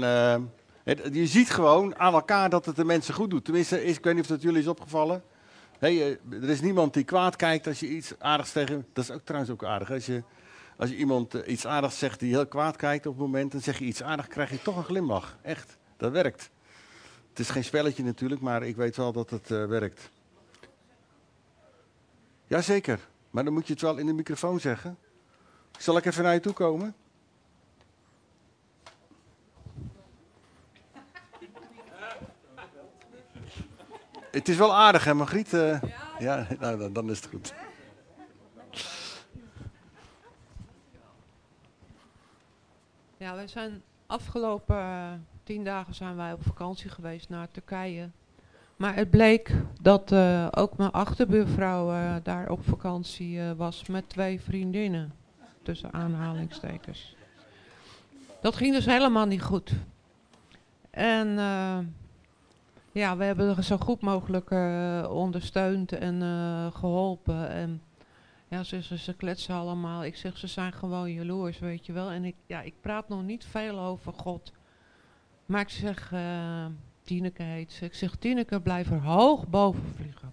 je 1.13 1.27
ziet 1.27 1.51
gewoon 1.51 1.99
aan 1.99 2.13
elkaar 2.13 2.51
dat 2.51 2.67
het 2.67 2.77
de 2.77 2.85
mensen 2.85 3.15
goed 3.15 3.31
doet. 3.31 3.45
Tenminste, 3.45 3.85
ik 3.85 4.05
weet 4.05 4.15
niet 4.15 4.23
of 4.23 4.29
dat 4.29 4.43
jullie 4.43 4.61
is 4.61 4.67
opgevallen. 4.67 5.23
Hey, 5.79 6.19
er 6.31 6.49
is 6.49 6.61
niemand 6.61 6.95
die 6.95 7.05
kwaad 7.05 7.37
kijkt 7.37 7.67
als 7.67 7.81
je 7.81 7.89
iets 7.89 8.15
aardigs 8.19 8.53
tegen. 8.53 8.87
Dat 8.93 9.05
is 9.05 9.11
ook 9.11 9.25
trouwens 9.25 9.53
ook 9.53 9.65
aardig. 9.65 9.91
Als 9.91 10.07
je, 10.07 10.23
als 10.77 10.91
je 10.91 10.97
iemand 10.97 11.35
iets 11.35 11.67
aardigs 11.67 11.99
zegt 11.99 12.21
die 12.21 12.35
heel 12.35 12.47
kwaad 12.47 12.77
kijkt 12.77 13.07
op 13.07 13.13
het 13.13 13.23
moment, 13.23 13.53
dan 13.53 13.61
zeg 13.61 13.79
je 13.79 13.85
iets 13.85 14.03
aardigs, 14.03 14.29
krijg 14.29 14.51
je 14.51 14.63
toch 14.63 14.77
een 14.77 14.85
glimlach. 14.85 15.37
Echt, 15.43 15.77
dat 15.97 16.13
werkt. 16.13 16.51
Het 17.29 17.39
is 17.39 17.51
geen 17.51 17.65
spelletje 17.65 18.05
natuurlijk, 18.05 18.41
maar 18.41 18.63
ik 18.63 18.77
weet 18.77 18.97
wel 18.97 19.13
dat 19.13 19.31
het 19.31 19.49
werkt. 19.49 20.11
Jazeker, 22.51 23.09
maar 23.31 23.45
dan 23.45 23.53
moet 23.53 23.67
je 23.67 23.73
het 23.73 23.83
wel 23.83 23.97
in 23.97 24.07
de 24.07 24.13
microfoon 24.13 24.61
zeggen. 24.61 24.99
Zal 25.79 25.97
ik 25.97 26.05
even 26.05 26.23
naar 26.23 26.35
je 26.35 26.41
toe 26.41 26.53
komen? 26.53 26.95
Het 34.31 34.49
is 34.49 34.57
wel 34.57 34.75
aardig, 34.75 35.05
hè, 35.05 35.15
Margriet? 35.15 35.53
Uh, 35.53 35.83
ja, 36.19 36.47
nou, 36.59 36.93
dan, 36.93 37.11
is 37.11 37.21
het 37.21 37.29
goed. 37.29 37.55
Ja, 43.17 43.37
we 43.37 43.47
zijn 43.47 43.83
afgelopen 44.07 44.77
uh, 44.77 45.13
tien 45.43 45.65
dagen 45.65 45.95
zijn 45.95 46.17
wij 46.17 46.33
op 46.33 46.43
vakantie 46.43 46.91
geweest 46.91 47.29
naar 47.29 47.51
Turkije. 47.51 48.11
Maar 48.81 48.95
het 48.95 49.11
bleek 49.11 49.55
dat 49.81 50.13
uh, 50.13 50.47
ook 50.51 50.77
mijn 50.77 50.91
achterbuurvrouw 50.91 51.93
uh, 51.93 52.15
daar 52.23 52.51
op 52.51 52.65
vakantie 52.65 53.37
uh, 53.37 53.53
was 53.53 53.87
met 53.87 54.09
twee 54.09 54.41
vriendinnen. 54.41 55.13
Tussen 55.63 55.93
aanhalingstekens. 55.93 57.17
Dat 58.41 58.57
ging 58.57 58.75
dus 58.75 58.87
helemaal 58.87 59.27
niet 59.27 59.43
goed. 59.43 59.73
En 60.91 61.29
ja, 62.93 63.17
we 63.17 63.25
hebben 63.25 63.57
er 63.57 63.63
zo 63.63 63.77
goed 63.77 64.01
mogelijk 64.01 64.51
ondersteund 65.11 65.93
en 65.93 66.23
geholpen. 66.75 67.49
En 67.51 67.83
ja, 68.49 68.63
ze, 68.63 68.83
ze, 68.83 68.99
ze 68.99 69.15
kletsen 69.15 69.55
allemaal. 69.55 70.05
Ik 70.05 70.17
zeg, 70.17 70.39
ze 70.39 70.47
zijn 70.47 70.73
gewoon 70.73 71.13
jaloers, 71.13 71.59
weet 71.59 71.87
je 71.87 71.93
wel. 71.93 72.11
En 72.11 72.25
ik, 72.25 72.35
ja, 72.47 72.61
ik 72.61 72.75
praat 72.81 73.09
nog 73.09 73.23
niet 73.23 73.45
veel 73.45 73.79
over 73.79 74.13
God. 74.13 74.53
Maar 75.47 75.61
ik 75.61 75.69
zeg 75.69 76.13
Ze. 77.69 77.85
Ik 77.85 77.95
zeg, 77.95 78.17
Tineke, 78.17 78.61
blijf 78.61 78.91
er 78.91 79.03
hoog 79.03 79.49
boven 79.49 79.83
vliegen. 79.97 80.33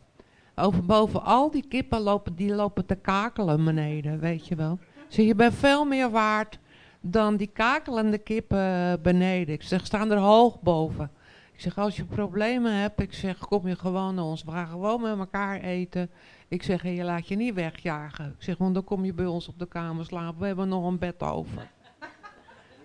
Over 0.56 0.86
boven 0.86 1.24
al 1.24 1.52
die 1.52 1.68
kippen 1.68 2.00
lopen, 2.00 2.36
die 2.36 2.56
lopen 2.56 2.86
te 2.86 2.96
kakelen 2.96 3.66
beneden, 3.66 4.20
weet 4.20 4.48
je 4.48 4.56
wel. 4.56 4.80
Zeg, 5.08 5.26
je 5.26 5.36
bent 5.36 5.54
veel 5.54 5.86
meer 5.86 6.10
waard 6.10 6.60
dan 7.02 7.36
die 7.38 7.50
kakelende 7.54 8.18
kippen 8.18 9.02
beneden. 9.02 9.54
Ik 9.54 9.64
zeg, 9.64 9.86
staan 9.86 10.12
er 10.12 10.18
hoog 10.18 10.62
boven. 10.62 11.12
Ik 11.54 11.62
zeg, 11.62 11.78
als 11.78 11.96
je 11.96 12.04
problemen 12.04 12.74
hebt, 12.74 13.02
ik 13.02 13.14
zeg, 13.14 13.38
kom 13.38 13.68
je 13.68 13.76
gewoon 13.76 14.16
naar 14.16 14.26
ons. 14.26 14.44
We 14.44 14.52
gaan 14.52 14.68
gewoon 14.68 15.02
met 15.02 15.18
elkaar 15.18 15.60
eten. 15.60 16.10
Ik 16.48 16.64
zeg, 16.64 16.84
en 16.84 16.94
je 16.94 17.04
laat 17.04 17.28
je 17.28 17.36
niet 17.36 17.54
wegjagen. 17.54 18.26
Ik 18.26 18.44
zeg, 18.44 18.58
want 18.58 18.74
dan 18.74 18.84
kom 18.84 19.06
je 19.06 19.14
bij 19.14 19.26
ons 19.26 19.48
op 19.48 19.60
de 19.60 19.68
kamer 19.68 20.06
slapen. 20.06 20.40
We 20.40 20.46
hebben 20.46 20.68
nog 20.68 20.86
een 20.86 20.98
bed 20.98 21.24
over. 21.24 21.70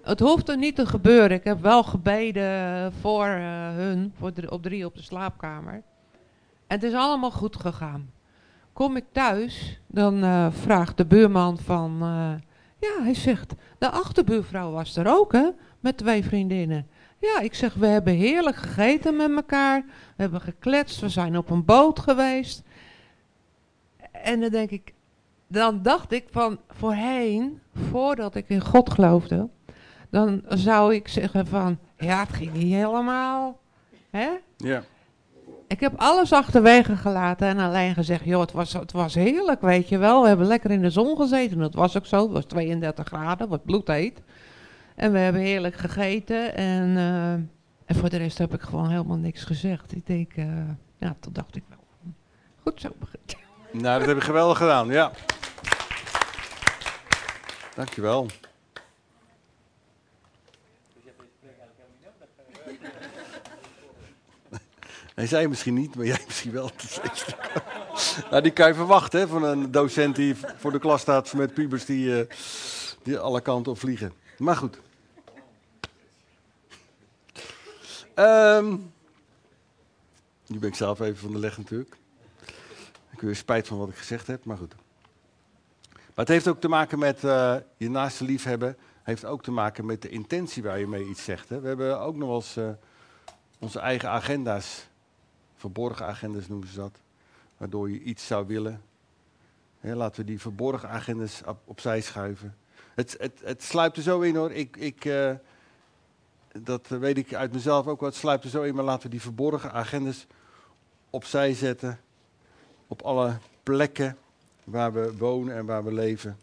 Het 0.03 0.21
hoeft 0.21 0.49
er 0.49 0.57
niet 0.57 0.77
te 0.77 0.87
gebeuren. 0.87 1.31
Ik 1.31 1.45
heb 1.45 1.61
wel 1.61 1.83
gebeden 1.83 2.93
voor 3.01 3.27
uh, 3.27 3.75
hun, 3.75 4.13
voor 4.19 4.33
op 4.49 4.63
drie 4.63 4.87
op 4.87 4.97
de 4.97 5.03
slaapkamer. 5.03 5.83
En 6.67 6.77
het 6.77 6.83
is 6.83 6.95
allemaal 6.95 7.31
goed 7.31 7.57
gegaan. 7.57 8.11
Kom 8.73 8.97
ik 8.97 9.05
thuis, 9.13 9.81
dan 9.87 10.25
uh, 10.25 10.47
vraagt 10.51 10.97
de 10.97 11.05
buurman 11.05 11.59
van... 11.59 11.99
Uh, 12.03 12.33
ja, 12.79 13.03
hij 13.03 13.15
zegt, 13.15 13.55
de 13.79 13.91
achterbuurvrouw 13.91 14.71
was 14.71 14.97
er 14.97 15.07
ook, 15.07 15.33
hè? 15.33 15.49
Met 15.81 15.97
twee 15.97 16.25
vriendinnen. 16.25 16.87
Ja, 17.19 17.41
ik 17.41 17.55
zeg, 17.55 17.75
we 17.75 17.87
hebben 17.87 18.15
heerlijk 18.15 18.57
gegeten 18.57 19.17
met 19.17 19.31
elkaar. 19.31 19.85
We 20.17 20.23
hebben 20.23 20.41
gekletst, 20.41 21.01
we 21.01 21.09
zijn 21.09 21.37
op 21.37 21.51
een 21.51 21.65
boot 21.65 21.99
geweest. 21.99 22.63
En 24.13 24.41
dan 24.41 24.51
denk 24.51 24.71
ik... 24.71 24.95
Dan 25.47 25.83
dacht 25.83 26.13
ik 26.13 26.27
van 26.31 26.59
voorheen, 26.69 27.61
voordat 27.91 28.35
ik 28.35 28.49
in 28.49 28.61
God 28.61 28.91
geloofde 28.91 29.49
dan 30.13 30.43
zou 30.49 30.95
ik 30.95 31.09
zeggen 31.09 31.47
van, 31.47 31.79
ja, 31.97 32.21
het 32.21 32.33
ging 32.33 32.53
niet 32.53 32.73
helemaal. 32.73 33.59
Hè? 34.11 34.29
Ja. 34.57 34.83
Ik 35.67 35.81
heb 35.81 35.93
alles 35.97 36.33
achterwege 36.33 36.97
gelaten 36.97 37.49
en 37.49 37.59
alleen 37.59 37.95
gezegd, 37.95 38.25
joh, 38.25 38.41
het 38.41 38.53
was, 38.53 38.73
het 38.73 38.93
was 38.93 39.15
heerlijk, 39.15 39.61
weet 39.61 39.89
je 39.89 39.99
wel. 39.99 40.23
We 40.23 40.29
hebben 40.29 40.47
lekker 40.47 40.71
in 40.71 40.83
de 40.83 40.91
zon 40.91 41.17
gezeten. 41.17 41.59
Dat 41.59 41.75
was 41.75 41.97
ook 41.97 42.07
zo. 42.07 42.23
Het 42.23 42.33
was 42.33 42.45
32 42.45 43.07
graden, 43.07 43.49
wat 43.49 43.65
bloedheet. 43.65 44.23
En 44.95 45.13
we 45.13 45.19
hebben 45.19 45.43
heerlijk 45.43 45.75
gegeten. 45.75 46.55
En, 46.55 46.97
eh, 46.97 47.33
en 47.85 47.95
voor 47.95 48.09
de 48.09 48.17
rest 48.17 48.39
heb 48.39 48.55
ik 48.55 48.61
gewoon 48.61 48.91
helemaal 48.91 49.17
niks 49.17 49.45
gezegd. 49.45 49.95
Ik 49.95 50.07
denk, 50.07 50.33
eh, 50.33 50.47
ja, 50.99 51.17
toen 51.21 51.33
dacht 51.33 51.57
ik 51.57 51.63
wel, 51.69 52.15
goed 52.63 52.81
zo. 52.81 52.89
Nou, 53.73 53.99
dat 53.99 54.09
heb 54.09 54.17
je 54.17 54.23
geweldig 54.23 54.59
gedaan, 54.59 54.89
ja. 54.89 55.11
Dankjewel. 57.75 58.27
Hij 65.15 65.27
zei 65.27 65.49
misschien 65.49 65.75
niet, 65.75 65.95
maar 65.95 66.07
jij 66.13 66.23
misschien 66.27 66.53
wel. 66.53 66.71
nou, 68.31 68.43
die 68.43 68.53
kan 68.53 68.69
je 68.69 68.75
verwachten 68.75 69.21
hè, 69.21 69.29
van 69.29 69.43
een 69.43 69.71
docent 69.71 70.17
die 70.17 70.37
voor 70.57 70.73
de 70.73 70.79
klas 70.79 71.01
staat 71.01 71.33
met 71.33 71.55
pubers 71.55 71.85
die, 71.85 72.21
eh, 72.21 72.37
die 73.03 73.19
alle 73.19 73.41
kanten 73.41 73.73
op 73.73 73.79
vliegen. 73.79 74.13
Maar 74.39 74.57
goed. 74.57 74.79
Ehm, 78.15 78.77
nu 80.47 80.59
ben 80.59 80.69
ik 80.69 80.75
zelf 80.75 81.01
even 81.01 81.17
van 81.19 81.33
de 81.33 81.39
leg 81.39 81.59
natuurlijk. 81.59 81.97
Ik 83.11 83.19
heb 83.19 83.21
weer 83.21 83.37
spijt 83.37 83.67
van 83.67 83.79
wat 83.79 83.89
ik 83.89 83.97
gezegd 83.97 84.27
heb, 84.27 84.45
maar 84.45 84.57
goed. 84.57 84.75
Maar 85.91 86.25
het 86.25 86.29
heeft 86.29 86.49
ook 86.49 86.61
te 86.61 86.69
maken 86.69 86.99
met 86.99 87.25
eh, 87.25 87.57
je 87.77 87.91
naaste 87.91 88.25
liefhebben. 88.25 88.77
heeft 89.03 89.25
ook 89.25 89.43
te 89.43 89.51
maken 89.51 89.87
met 89.87 90.03
de 90.03 90.09
intentie 90.09 90.63
waar 90.63 90.79
je 90.79 90.87
mee 90.87 91.09
iets 91.09 91.25
zegt. 91.25 91.49
Hè. 91.49 91.61
We 91.61 91.69
hebben 91.69 92.01
ook 92.01 92.17
nog 92.17 92.29
wel 92.29 92.37
eens 92.37 92.57
eh, 92.57 92.69
onze 93.59 93.79
eigen 93.79 94.11
agenda's 94.11 94.87
verborgen 95.63 96.07
agendas 96.07 96.49
noemen 96.49 96.69
ze 96.69 96.77
dat, 96.77 97.01
waardoor 97.57 97.91
je 97.91 98.03
iets 98.03 98.27
zou 98.27 98.47
willen. 98.47 98.83
laten 99.81 100.21
we 100.21 100.27
die 100.27 100.41
verborgen 100.41 100.89
agendas 100.89 101.43
op, 101.47 101.59
opzij 101.65 102.01
schuiven. 102.01 102.57
Het, 102.95 103.17
het, 103.19 103.41
het 103.45 103.63
sluipt 103.63 103.97
er 103.97 104.03
zo 104.03 104.21
in 104.21 104.37
hoor. 104.37 104.53
Ik, 104.53 104.77
ik, 104.77 105.05
uh, 105.05 105.33
dat 106.63 106.89
weet 106.89 107.19
ik 107.19 107.35
uit 107.35 107.53
mezelf 107.53 107.87
ook 107.87 108.01
wel. 108.01 108.09
Het 108.09 108.19
sluipt 108.19 108.45
er 108.45 108.51
zo 108.51 108.63
in, 108.63 108.75
maar 108.75 108.85
laten 108.85 109.03
we 109.03 109.09
die 109.09 109.21
verborgen 109.21 109.73
agendas 109.73 110.27
opzij 111.11 111.55
zetten. 111.55 112.01
Op 112.87 113.03
alle 113.03 113.39
plekken 113.63 114.17
waar 114.65 114.93
we 114.93 115.17
wonen 115.17 115.57
en 115.57 115.67
waar 115.67 115.85
we 115.85 115.93
leven. 115.93 116.39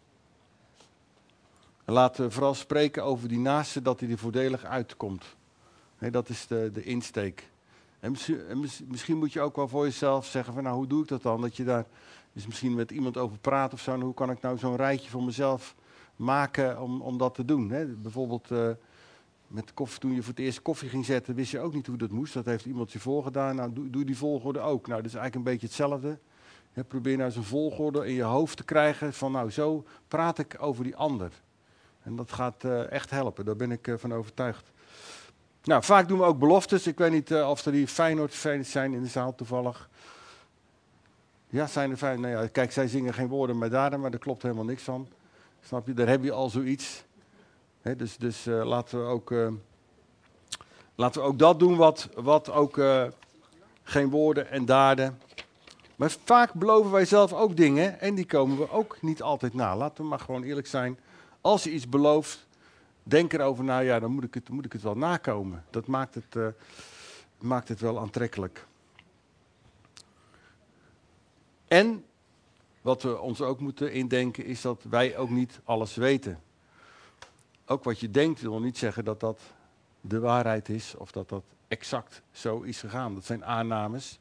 En 1.85 1.93
laten 1.93 2.25
we 2.25 2.31
vooral 2.31 2.53
spreken 2.53 3.03
over 3.03 3.27
die 3.27 3.39
naaste, 3.39 3.81
dat 3.81 3.99
hij 3.99 4.09
er 4.09 4.17
voordelig 4.17 4.63
uitkomt. 4.63 5.25
dat 6.11 6.29
is 6.29 6.47
de, 6.47 6.69
de 6.73 6.83
insteek. 6.83 7.49
En 7.99 8.11
misschien, 8.87 9.17
moet 9.17 9.33
je 9.33 9.41
ook 9.41 9.55
wel 9.55 9.67
voor 9.67 9.83
jezelf 9.83 10.25
zeggen 10.25 10.53
van 10.53 10.63
nou 10.63 10.75
hoe 10.75 10.87
doe 10.87 11.01
ik 11.01 11.07
dat 11.07 11.21
dan? 11.21 11.41
Dat 11.41 11.57
je 11.57 11.63
daar 11.63 11.85
misschien 12.45 12.75
met 12.75 12.91
iemand 12.91 13.17
over 13.17 13.37
praat 13.37 13.73
of 13.73 13.79
zo. 13.79 13.99
Hoe 13.99 14.13
kan 14.13 14.31
ik 14.31 14.41
nou 14.41 14.57
zo'n 14.57 14.75
rijtje 14.75 15.09
voor 15.09 15.23
mezelf 15.23 15.75
maken 16.15 16.81
om, 16.81 17.01
om 17.01 17.17
dat 17.17 17.35
te 17.35 17.45
doen? 17.45 17.69
Hè? 17.69 17.85
Bijvoorbeeld 17.85 18.51
uh, 18.51 18.69
met 19.47 19.73
koffie, 19.73 19.99
toen 19.99 20.13
je 20.13 20.21
voor 20.21 20.33
het 20.33 20.39
eerst 20.39 20.61
koffie 20.61 20.89
ging 20.89 21.05
zetten, 21.05 21.35
wist 21.35 21.51
je 21.51 21.59
ook 21.59 21.73
niet 21.73 21.87
hoe 21.87 21.97
dat 21.97 22.11
moest. 22.11 22.33
Dat 22.33 22.45
heeft 22.45 22.65
iemand 22.65 22.91
je 22.91 22.99
voorgedaan. 22.99 23.55
Nou, 23.55 23.73
doe, 23.73 23.89
doe 23.89 24.05
die 24.05 24.17
volgorde 24.17 24.59
ook. 24.59 24.87
Nou, 24.87 25.01
dat 25.01 25.11
is 25.11 25.17
eigenlijk 25.17 25.35
een 25.35 25.51
beetje 25.51 25.67
hetzelfde. 25.67 26.19
probeer 26.87 27.17
nou 27.17 27.31
zo'n 27.31 27.43
volgorde 27.43 28.07
in 28.07 28.13
je 28.13 28.23
hoofd 28.23 28.57
te 28.57 28.63
krijgen 28.63 29.13
van 29.13 29.31
nou 29.31 29.51
zo 29.51 29.85
praat 30.07 30.37
ik 30.37 30.55
over 30.59 30.83
die 30.83 30.95
ander. 30.95 31.31
En 32.01 32.15
dat 32.15 32.31
gaat 32.31 32.63
uh, 32.63 32.91
echt 32.91 33.09
helpen, 33.09 33.45
daar 33.45 33.55
ben 33.55 33.71
ik 33.71 33.87
uh, 33.87 33.97
van 33.97 34.13
overtuigd. 34.13 34.71
Nou, 35.63 35.83
vaak 35.83 36.07
doen 36.07 36.17
we 36.17 36.23
ook 36.23 36.39
beloftes. 36.39 36.87
Ik 36.87 36.97
weet 36.97 37.11
niet 37.11 37.31
uh, 37.31 37.49
of 37.49 37.65
er 37.65 37.71
die 37.71 37.87
Feyenoord-fans 37.87 38.71
zijn 38.71 38.93
in 38.93 39.01
de 39.01 39.09
zaal 39.09 39.35
toevallig. 39.35 39.89
Ja, 41.49 41.67
zijn 41.67 41.91
er 41.91 41.97
fijn. 41.97 42.21
Nou 42.21 42.33
ja, 42.33 42.47
kijk, 42.47 42.71
zij 42.71 42.87
zingen 42.87 43.13
geen 43.13 43.27
woorden 43.27 43.57
met 43.57 43.71
daden, 43.71 43.99
maar 43.99 44.11
daar 44.11 44.19
klopt 44.19 44.41
helemaal 44.41 44.65
niks 44.65 44.83
van. 44.83 45.07
Snap 45.65 45.87
je? 45.87 45.93
Daar 45.93 46.07
heb 46.07 46.23
je 46.23 46.31
al 46.31 46.49
zoiets. 46.49 47.03
Dus 47.97 48.17
dus 48.17 48.47
uh, 48.47 48.65
laten, 48.65 48.99
we 48.99 49.05
ook, 49.05 49.31
uh, 49.31 49.47
laten 50.95 51.21
we 51.21 51.27
ook 51.27 51.39
dat 51.39 51.59
doen 51.59 51.75
wat, 51.75 52.09
wat 52.15 52.51
ook 52.51 52.81
geen 53.83 54.09
woorden 54.09 54.49
en 54.49 54.65
daden. 54.65 55.19
Maar 55.95 56.15
vaak 56.23 56.53
beloven 56.53 56.91
wij 56.91 57.05
zelf 57.05 57.33
ook 57.33 57.57
dingen 57.57 57.99
en 57.99 58.15
die 58.15 58.25
komen 58.25 58.57
we 58.57 58.71
ook 58.71 58.97
niet 59.01 59.21
altijd 59.21 59.53
na. 59.53 59.75
Laten 59.75 60.03
we 60.03 60.09
maar 60.09 60.19
gewoon 60.19 60.43
eerlijk 60.43 60.67
zijn. 60.67 60.99
Als 61.41 61.63
je 61.63 61.71
iets 61.71 61.89
belooft, 61.89 62.47
denk 63.09 63.33
erover 63.33 63.63
na, 63.63 63.79
ja, 63.79 63.99
dan 63.99 64.11
moet 64.11 64.23
ik 64.23 64.33
het, 64.33 64.49
moet 64.49 64.65
ik 64.65 64.73
het 64.73 64.81
wel 64.81 64.97
nakomen. 64.97 65.63
Dat 65.69 65.87
maakt 65.87 66.15
het, 66.15 66.35
uh, 66.35 66.47
maakt 67.39 67.67
het 67.67 67.79
wel 67.79 67.99
aantrekkelijk. 67.99 68.65
En 71.67 72.05
wat 72.81 73.01
we 73.01 73.19
ons 73.19 73.41
ook 73.41 73.59
moeten 73.59 73.93
indenken 73.93 74.45
is 74.45 74.61
dat 74.61 74.83
wij 74.89 75.17
ook 75.17 75.29
niet 75.29 75.59
alles 75.63 75.95
weten. 75.95 76.39
Ook 77.65 77.83
wat 77.83 77.99
je 77.99 78.11
denkt 78.11 78.41
wil 78.41 78.59
niet 78.59 78.77
zeggen 78.77 79.05
dat 79.05 79.19
dat 79.19 79.41
de 80.01 80.19
waarheid 80.19 80.69
is 80.69 80.95
of 80.95 81.11
dat 81.11 81.29
dat 81.29 81.43
exact 81.67 82.21
zo 82.31 82.61
is 82.61 82.79
gegaan. 82.79 83.13
Dat 83.13 83.25
zijn 83.25 83.45
aannames. 83.45 84.19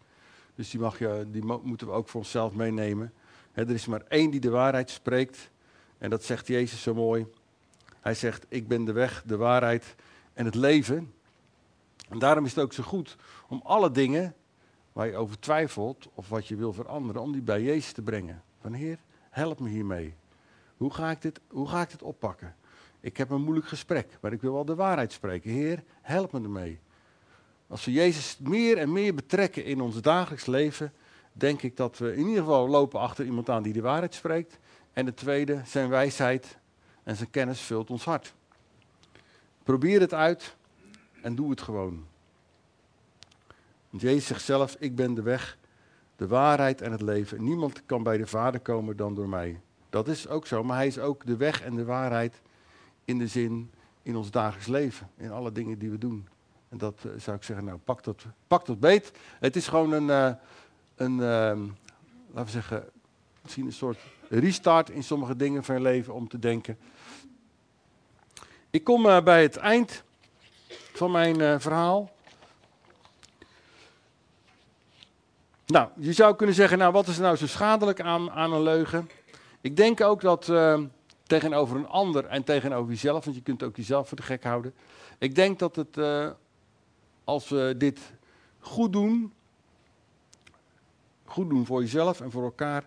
Dus 0.54 0.70
die, 0.70 0.80
mag 0.80 0.98
je, 0.98 1.26
die 1.30 1.44
moeten 1.44 1.86
we 1.86 1.92
ook 1.92 2.08
voor 2.08 2.20
onszelf 2.20 2.52
meenemen. 2.52 3.12
er 3.52 3.70
is 3.70 3.86
maar 3.86 4.02
één 4.08 4.30
die 4.30 4.40
de 4.40 4.50
waarheid 4.50 4.90
spreekt. 4.90 5.50
En 5.98 6.10
dat 6.10 6.24
zegt 6.24 6.46
Jezus 6.46 6.82
zo 6.82 6.94
mooi. 6.94 7.26
Hij 8.00 8.14
zegt, 8.14 8.46
ik 8.48 8.68
ben 8.68 8.84
de 8.84 8.92
weg, 8.92 9.22
de 9.26 9.36
waarheid 9.36 9.94
en 10.32 10.44
het 10.44 10.54
leven. 10.54 11.12
En 12.08 12.18
daarom 12.18 12.44
is 12.44 12.54
het 12.54 12.64
ook 12.64 12.72
zo 12.72 12.82
goed 12.82 13.16
om 13.48 13.60
alle 13.64 13.90
dingen 13.90 14.34
waar 14.92 15.06
je 15.06 15.16
over 15.16 15.38
twijfelt 15.38 16.08
of 16.14 16.28
wat 16.28 16.46
je 16.46 16.56
wil 16.56 16.72
veranderen, 16.72 17.22
om 17.22 17.32
die 17.32 17.42
bij 17.42 17.62
Jezus 17.62 17.92
te 17.92 18.02
brengen. 18.02 18.42
Van 18.60 18.72
Heer, 18.72 18.98
help 19.30 19.60
me 19.60 19.68
hiermee. 19.68 20.14
Hoe 20.76 20.92
ga 20.92 21.10
ik 21.10 21.22
dit, 21.22 21.40
hoe 21.48 21.68
ga 21.68 21.82
ik 21.82 21.90
dit 21.90 22.02
oppakken? 22.02 22.56
Ik 23.00 23.16
heb 23.16 23.30
een 23.30 23.42
moeilijk 23.42 23.68
gesprek, 23.68 24.18
maar 24.20 24.32
ik 24.32 24.40
wil 24.40 24.52
wel 24.52 24.64
de 24.64 24.74
waarheid 24.74 25.12
spreken. 25.12 25.50
Heer, 25.50 25.82
help 26.00 26.32
me 26.32 26.40
ermee. 26.42 26.78
Als 27.66 27.84
we 27.84 27.92
Jezus 27.92 28.38
meer 28.38 28.78
en 28.78 28.92
meer 28.92 29.14
betrekken 29.14 29.64
in 29.64 29.80
ons 29.80 30.00
dagelijks 30.00 30.46
leven, 30.46 30.92
denk 31.32 31.62
ik 31.62 31.76
dat 31.76 31.98
we 31.98 32.12
in 32.12 32.26
ieder 32.26 32.42
geval 32.42 32.68
lopen 32.68 33.00
achter 33.00 33.24
iemand 33.24 33.50
aan 33.50 33.62
die 33.62 33.72
de 33.72 33.80
waarheid 33.80 34.14
spreekt. 34.14 34.58
En 34.92 35.04
de 35.04 35.14
tweede, 35.14 35.60
zijn 35.64 35.88
wijsheid 35.88 36.58
en 37.08 37.16
zijn 37.16 37.30
kennis 37.30 37.60
vult 37.60 37.90
ons 37.90 38.04
hart. 38.04 38.34
Probeer 39.62 40.00
het 40.00 40.14
uit 40.14 40.56
en 41.22 41.34
doe 41.34 41.50
het 41.50 41.60
gewoon. 41.60 42.06
Want 43.90 44.02
Jezus 44.02 44.26
zegt 44.26 44.42
zelf, 44.42 44.76
ik 44.78 44.96
ben 44.96 45.14
de 45.14 45.22
weg, 45.22 45.58
de 46.16 46.26
waarheid 46.26 46.80
en 46.80 46.92
het 46.92 47.00
leven. 47.00 47.44
Niemand 47.44 47.82
kan 47.86 48.02
bij 48.02 48.16
de 48.16 48.26
Vader 48.26 48.60
komen 48.60 48.96
dan 48.96 49.14
door 49.14 49.28
mij. 49.28 49.60
Dat 49.90 50.08
is 50.08 50.28
ook 50.28 50.46
zo, 50.46 50.64
maar 50.64 50.76
hij 50.76 50.86
is 50.86 50.98
ook 50.98 51.26
de 51.26 51.36
weg 51.36 51.62
en 51.62 51.74
de 51.74 51.84
waarheid 51.84 52.40
in 53.04 53.18
de 53.18 53.26
zin 53.26 53.70
in 54.02 54.16
ons 54.16 54.30
dagelijks 54.30 54.66
leven. 54.66 55.10
In 55.16 55.30
alle 55.30 55.52
dingen 55.52 55.78
die 55.78 55.90
we 55.90 55.98
doen. 55.98 56.28
En 56.68 56.78
dat 56.78 57.02
uh, 57.06 57.12
zou 57.16 57.36
ik 57.36 57.42
zeggen, 57.42 57.66
nou 57.66 57.78
pak 57.78 58.04
dat, 58.04 58.26
pak 58.46 58.66
dat 58.66 58.80
beet. 58.80 59.12
Het 59.40 59.56
is 59.56 59.68
gewoon 59.68 59.92
een, 59.92 60.08
uh, 60.08 60.32
een 60.94 61.12
uh, 61.12 61.68
laten 62.30 62.44
we 62.44 62.50
zeggen, 62.50 62.84
misschien 63.42 63.66
een 63.66 63.72
soort 63.72 63.98
restart 64.28 64.90
in 64.90 65.02
sommige 65.02 65.36
dingen 65.36 65.64
van 65.64 65.74
je 65.74 65.80
leven 65.80 66.14
om 66.14 66.28
te 66.28 66.38
denken. 66.38 66.78
Ik 68.78 68.84
kom 68.84 69.06
uh, 69.06 69.22
bij 69.22 69.42
het 69.42 69.56
eind 69.56 70.04
van 70.92 71.10
mijn 71.10 71.40
uh, 71.40 71.54
verhaal. 71.58 72.10
Nou, 75.66 75.88
je 75.96 76.12
zou 76.12 76.36
kunnen 76.36 76.54
zeggen, 76.54 76.78
nou 76.78 76.92
wat 76.92 77.06
is 77.06 77.16
er 77.16 77.22
nou 77.22 77.36
zo 77.36 77.46
schadelijk 77.46 78.00
aan, 78.00 78.30
aan 78.30 78.52
een 78.52 78.62
leugen? 78.62 79.10
Ik 79.60 79.76
denk 79.76 80.00
ook 80.00 80.20
dat 80.20 80.48
uh, 80.48 80.80
tegenover 81.22 81.76
een 81.76 81.86
ander 81.86 82.24
en 82.24 82.44
tegenover 82.44 82.90
jezelf, 82.90 83.24
want 83.24 83.36
je 83.36 83.42
kunt 83.42 83.62
ook 83.62 83.76
jezelf 83.76 84.08
voor 84.08 84.16
de 84.16 84.22
gek 84.22 84.44
houden. 84.44 84.74
Ik 85.18 85.34
denk 85.34 85.58
dat 85.58 85.76
het, 85.76 85.98
als 87.24 87.48
we 87.48 87.74
dit 87.78 88.00
goed 88.60 88.92
doen, 88.92 89.32
goed 91.24 91.48
doen 91.48 91.66
voor 91.66 91.80
jezelf 91.80 92.20
en 92.20 92.30
voor 92.30 92.44
elkaar, 92.44 92.84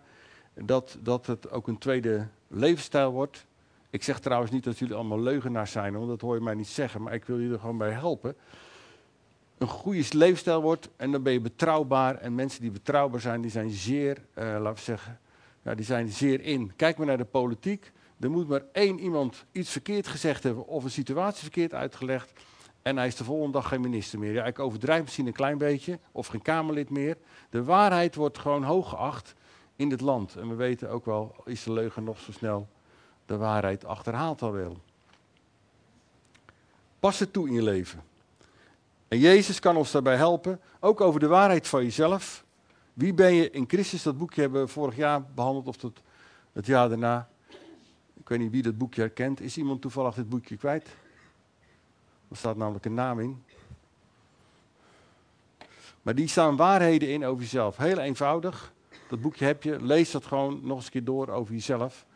dat, 0.54 0.96
dat 1.00 1.26
het 1.26 1.50
ook 1.50 1.68
een 1.68 1.78
tweede 1.78 2.28
levensstijl 2.48 3.10
wordt. 3.10 3.46
Ik 3.92 4.02
zeg 4.02 4.18
trouwens 4.18 4.50
niet 4.50 4.64
dat 4.64 4.78
jullie 4.78 4.94
allemaal 4.94 5.20
leugenaars 5.20 5.72
zijn, 5.72 5.92
want 5.92 6.08
dat 6.08 6.20
hoor 6.20 6.34
je 6.34 6.40
mij 6.40 6.54
niet 6.54 6.68
zeggen, 6.68 7.02
maar 7.02 7.14
ik 7.14 7.24
wil 7.24 7.36
jullie 7.36 7.52
er 7.52 7.60
gewoon 7.60 7.78
bij 7.78 7.90
helpen. 7.90 8.36
Een 9.58 9.66
goede 9.66 10.04
levensstijl 10.10 10.62
wordt 10.62 10.88
en 10.96 11.10
dan 11.12 11.22
ben 11.22 11.32
je 11.32 11.40
betrouwbaar. 11.40 12.16
En 12.16 12.34
mensen 12.34 12.60
die 12.60 12.70
betrouwbaar 12.70 13.20
zijn, 13.20 13.40
die 13.40 13.50
zijn 13.50 13.70
zeer, 13.70 14.16
uh, 14.34 14.44
laten 14.44 14.74
we 14.74 14.80
zeggen, 14.80 15.20
ja, 15.62 15.74
die 15.74 15.84
zijn 15.84 16.08
zeer 16.08 16.40
in. 16.40 16.72
Kijk 16.76 16.96
maar 16.96 17.06
naar 17.06 17.16
de 17.16 17.24
politiek. 17.24 17.92
Er 18.20 18.30
moet 18.30 18.48
maar 18.48 18.62
één 18.72 18.98
iemand 18.98 19.44
iets 19.52 19.70
verkeerd 19.70 20.06
gezegd 20.06 20.42
hebben 20.42 20.66
of 20.66 20.84
een 20.84 20.90
situatie 20.90 21.42
verkeerd 21.42 21.74
uitgelegd. 21.74 22.32
En 22.82 22.96
hij 22.96 23.06
is 23.06 23.16
de 23.16 23.24
volgende 23.24 23.52
dag 23.52 23.68
geen 23.68 23.80
minister 23.80 24.18
meer. 24.18 24.32
Ja, 24.32 24.44
ik 24.44 24.58
overdrijf 24.58 25.02
misschien 25.02 25.26
een 25.26 25.32
klein 25.32 25.58
beetje, 25.58 25.98
of 26.12 26.26
geen 26.26 26.42
Kamerlid 26.42 26.90
meer. 26.90 27.16
De 27.50 27.64
waarheid 27.64 28.14
wordt 28.14 28.38
gewoon 28.38 28.62
hoog 28.62 28.88
geacht 28.88 29.34
in 29.76 29.88
dit 29.88 30.00
land. 30.00 30.36
En 30.36 30.48
we 30.48 30.54
weten 30.54 30.90
ook 30.90 31.04
wel, 31.04 31.34
is 31.44 31.62
de 31.62 31.72
leugen 31.72 32.04
nog 32.04 32.18
zo 32.18 32.32
snel 32.32 32.68
de 33.32 33.38
waarheid 33.38 33.84
achterhaalt 33.84 34.42
al 34.42 34.52
wel. 34.52 34.76
Pas 37.00 37.18
het 37.18 37.32
toe 37.32 37.48
in 37.48 37.54
je 37.54 37.62
leven. 37.62 38.02
En 39.08 39.18
Jezus 39.18 39.58
kan 39.58 39.76
ons 39.76 39.90
daarbij 39.90 40.16
helpen, 40.16 40.60
ook 40.80 41.00
over 41.00 41.20
de 41.20 41.26
waarheid 41.26 41.68
van 41.68 41.82
jezelf. 41.82 42.44
Wie 42.92 43.14
ben 43.14 43.34
je 43.34 43.50
in 43.50 43.64
Christus? 43.68 44.02
Dat 44.02 44.18
boekje 44.18 44.40
hebben 44.40 44.60
we 44.60 44.68
vorig 44.68 44.96
jaar 44.96 45.22
behandeld, 45.22 45.66
of 45.66 45.82
het, 45.82 46.02
het 46.52 46.66
jaar 46.66 46.88
daarna. 46.88 47.28
Ik 48.14 48.28
weet 48.28 48.38
niet 48.38 48.50
wie 48.50 48.62
dat 48.62 48.78
boekje 48.78 49.00
herkent. 49.00 49.40
Is 49.40 49.56
iemand 49.56 49.80
toevallig 49.80 50.14
dit 50.14 50.28
boekje 50.28 50.56
kwijt? 50.56 50.88
Er 52.28 52.36
staat 52.36 52.56
namelijk 52.56 52.84
een 52.84 52.94
naam 52.94 53.20
in. 53.20 53.42
Maar 56.02 56.14
die 56.14 56.28
staan 56.28 56.56
waarheden 56.56 57.08
in 57.08 57.24
over 57.24 57.42
jezelf. 57.42 57.76
Heel 57.76 57.98
eenvoudig. 57.98 58.72
Dat 59.08 59.20
boekje 59.20 59.44
heb 59.44 59.62
je. 59.62 59.82
Lees 59.82 60.10
dat 60.10 60.26
gewoon 60.26 60.60
nog 60.62 60.76
eens 60.76 60.84
een 60.84 60.92
keer 60.92 61.04
door 61.04 61.28
over 61.28 61.54
jezelf. 61.54 62.06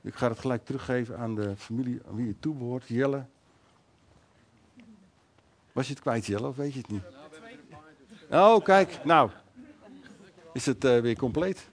Ik 0.00 0.14
ga 0.14 0.28
het 0.28 0.38
gelijk 0.38 0.64
teruggeven 0.64 1.18
aan 1.18 1.34
de 1.34 1.56
familie 1.56 2.00
aan 2.08 2.16
wie 2.16 2.26
je 2.26 2.38
toebehoort. 2.40 2.86
Jelle. 2.86 3.24
Was 5.72 5.86
je 5.86 5.92
het 5.92 6.02
kwijt, 6.02 6.26
Jelle, 6.26 6.46
of 6.46 6.56
weet 6.56 6.72
je 6.72 6.78
het 6.78 6.90
niet? 6.90 7.02
Oh, 8.30 8.64
kijk. 8.64 9.04
Nou, 9.04 9.30
is 10.52 10.66
het 10.66 10.84
uh, 10.84 11.00
weer 11.00 11.16
compleet. 11.16 11.68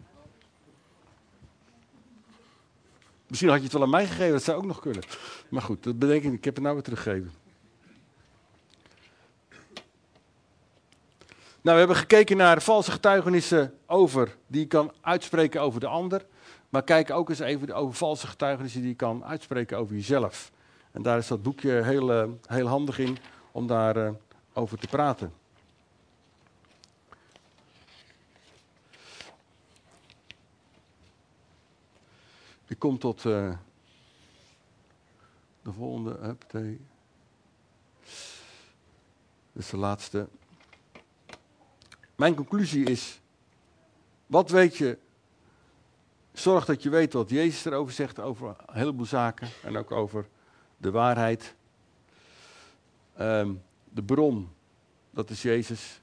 Misschien 3.27 3.49
had 3.49 3.57
je 3.57 3.63
het 3.63 3.73
wel 3.73 3.83
aan 3.83 3.89
mij 3.89 4.05
gegeven, 4.05 4.31
dat 4.31 4.43
zou 4.43 4.57
ook 4.57 4.65
nog 4.65 4.79
kunnen. 4.79 5.03
Maar 5.49 5.61
goed, 5.61 5.83
dat 5.83 5.99
bedenk 5.99 6.23
ik, 6.23 6.33
ik 6.33 6.43
heb 6.43 6.53
het 6.53 6.63
nou 6.63 6.75
weer 6.75 6.83
teruggegeven. 6.83 7.31
Nou, 11.61 11.77
we 11.77 11.83
hebben 11.83 11.95
gekeken 11.95 12.37
naar 12.37 12.61
valse 12.61 12.91
getuigenissen 12.91 13.73
over, 13.85 14.35
die 14.47 14.61
je 14.61 14.67
kan 14.67 14.93
uitspreken 15.01 15.61
over 15.61 15.79
de 15.79 15.87
ander. 15.87 16.25
Maar 16.75 16.83
kijk 16.83 17.11
ook 17.11 17.29
eens 17.29 17.39
even 17.39 17.75
over 17.75 17.95
valse 17.95 18.27
getuigenissen 18.27 18.81
die 18.81 18.89
je 18.89 18.95
kan 18.95 19.25
uitspreken 19.25 19.77
over 19.77 19.95
jezelf. 19.95 20.51
En 20.91 21.01
daar 21.01 21.17
is 21.17 21.27
dat 21.27 21.43
boekje 21.43 21.71
heel, 21.71 22.23
uh, 22.23 22.31
heel 22.45 22.67
handig 22.67 22.99
in 22.99 23.17
om 23.51 23.67
daarover 23.67 24.11
uh, 24.11 24.17
over 24.53 24.77
te 24.77 24.87
praten. 24.87 25.33
Ik 32.67 32.79
kom 32.79 32.99
tot 32.99 33.23
uh, 33.23 33.57
de 35.61 35.71
volgende. 35.71 36.17
Huppatee. 36.21 36.79
Dat 39.51 39.63
is 39.63 39.69
de 39.69 39.77
laatste. 39.77 40.27
Mijn 42.15 42.35
conclusie 42.35 42.85
is: 42.85 43.21
wat 44.25 44.49
weet 44.49 44.77
je? 44.77 45.03
Zorg 46.35 46.65
dat 46.65 46.83
je 46.83 46.89
weet 46.89 47.13
wat 47.13 47.29
Jezus 47.29 47.65
erover 47.65 47.93
zegt, 47.93 48.19
over 48.19 48.47
een 48.47 48.77
heleboel 48.77 49.05
zaken 49.05 49.47
en 49.63 49.77
ook 49.77 49.91
over 49.91 50.27
de 50.77 50.91
waarheid. 50.91 51.55
Um, 53.19 53.61
de 53.89 54.03
bron, 54.03 54.49
dat 55.11 55.29
is 55.29 55.41
Jezus. 55.41 56.01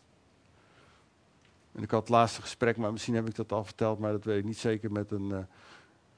En 1.73 1.83
ik 1.83 1.91
had 1.91 2.01
het 2.01 2.09
laatste 2.09 2.41
gesprek, 2.41 2.77
maar 2.77 2.93
misschien 2.93 3.15
heb 3.15 3.29
ik 3.29 3.35
dat 3.35 3.53
al 3.53 3.65
verteld, 3.65 3.99
maar 3.99 4.13
dat 4.13 4.25
weet 4.25 4.39
ik 4.39 4.45
niet 4.45 4.59
zeker, 4.59 4.93
met 4.93 5.11
een, 5.11 5.29
uh, 5.29 5.39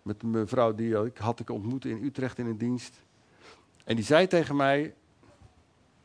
met 0.02 0.22
een 0.22 0.30
mevrouw 0.30 0.74
die 0.74 1.04
ik 1.04 1.18
had 1.18 1.40
ik 1.40 1.50
ontmoet 1.50 1.84
in 1.84 2.04
Utrecht 2.04 2.38
in 2.38 2.46
een 2.46 2.58
dienst. 2.58 3.02
En 3.84 3.96
die 3.96 4.04
zei 4.04 4.26
tegen 4.26 4.56
mij, 4.56 4.94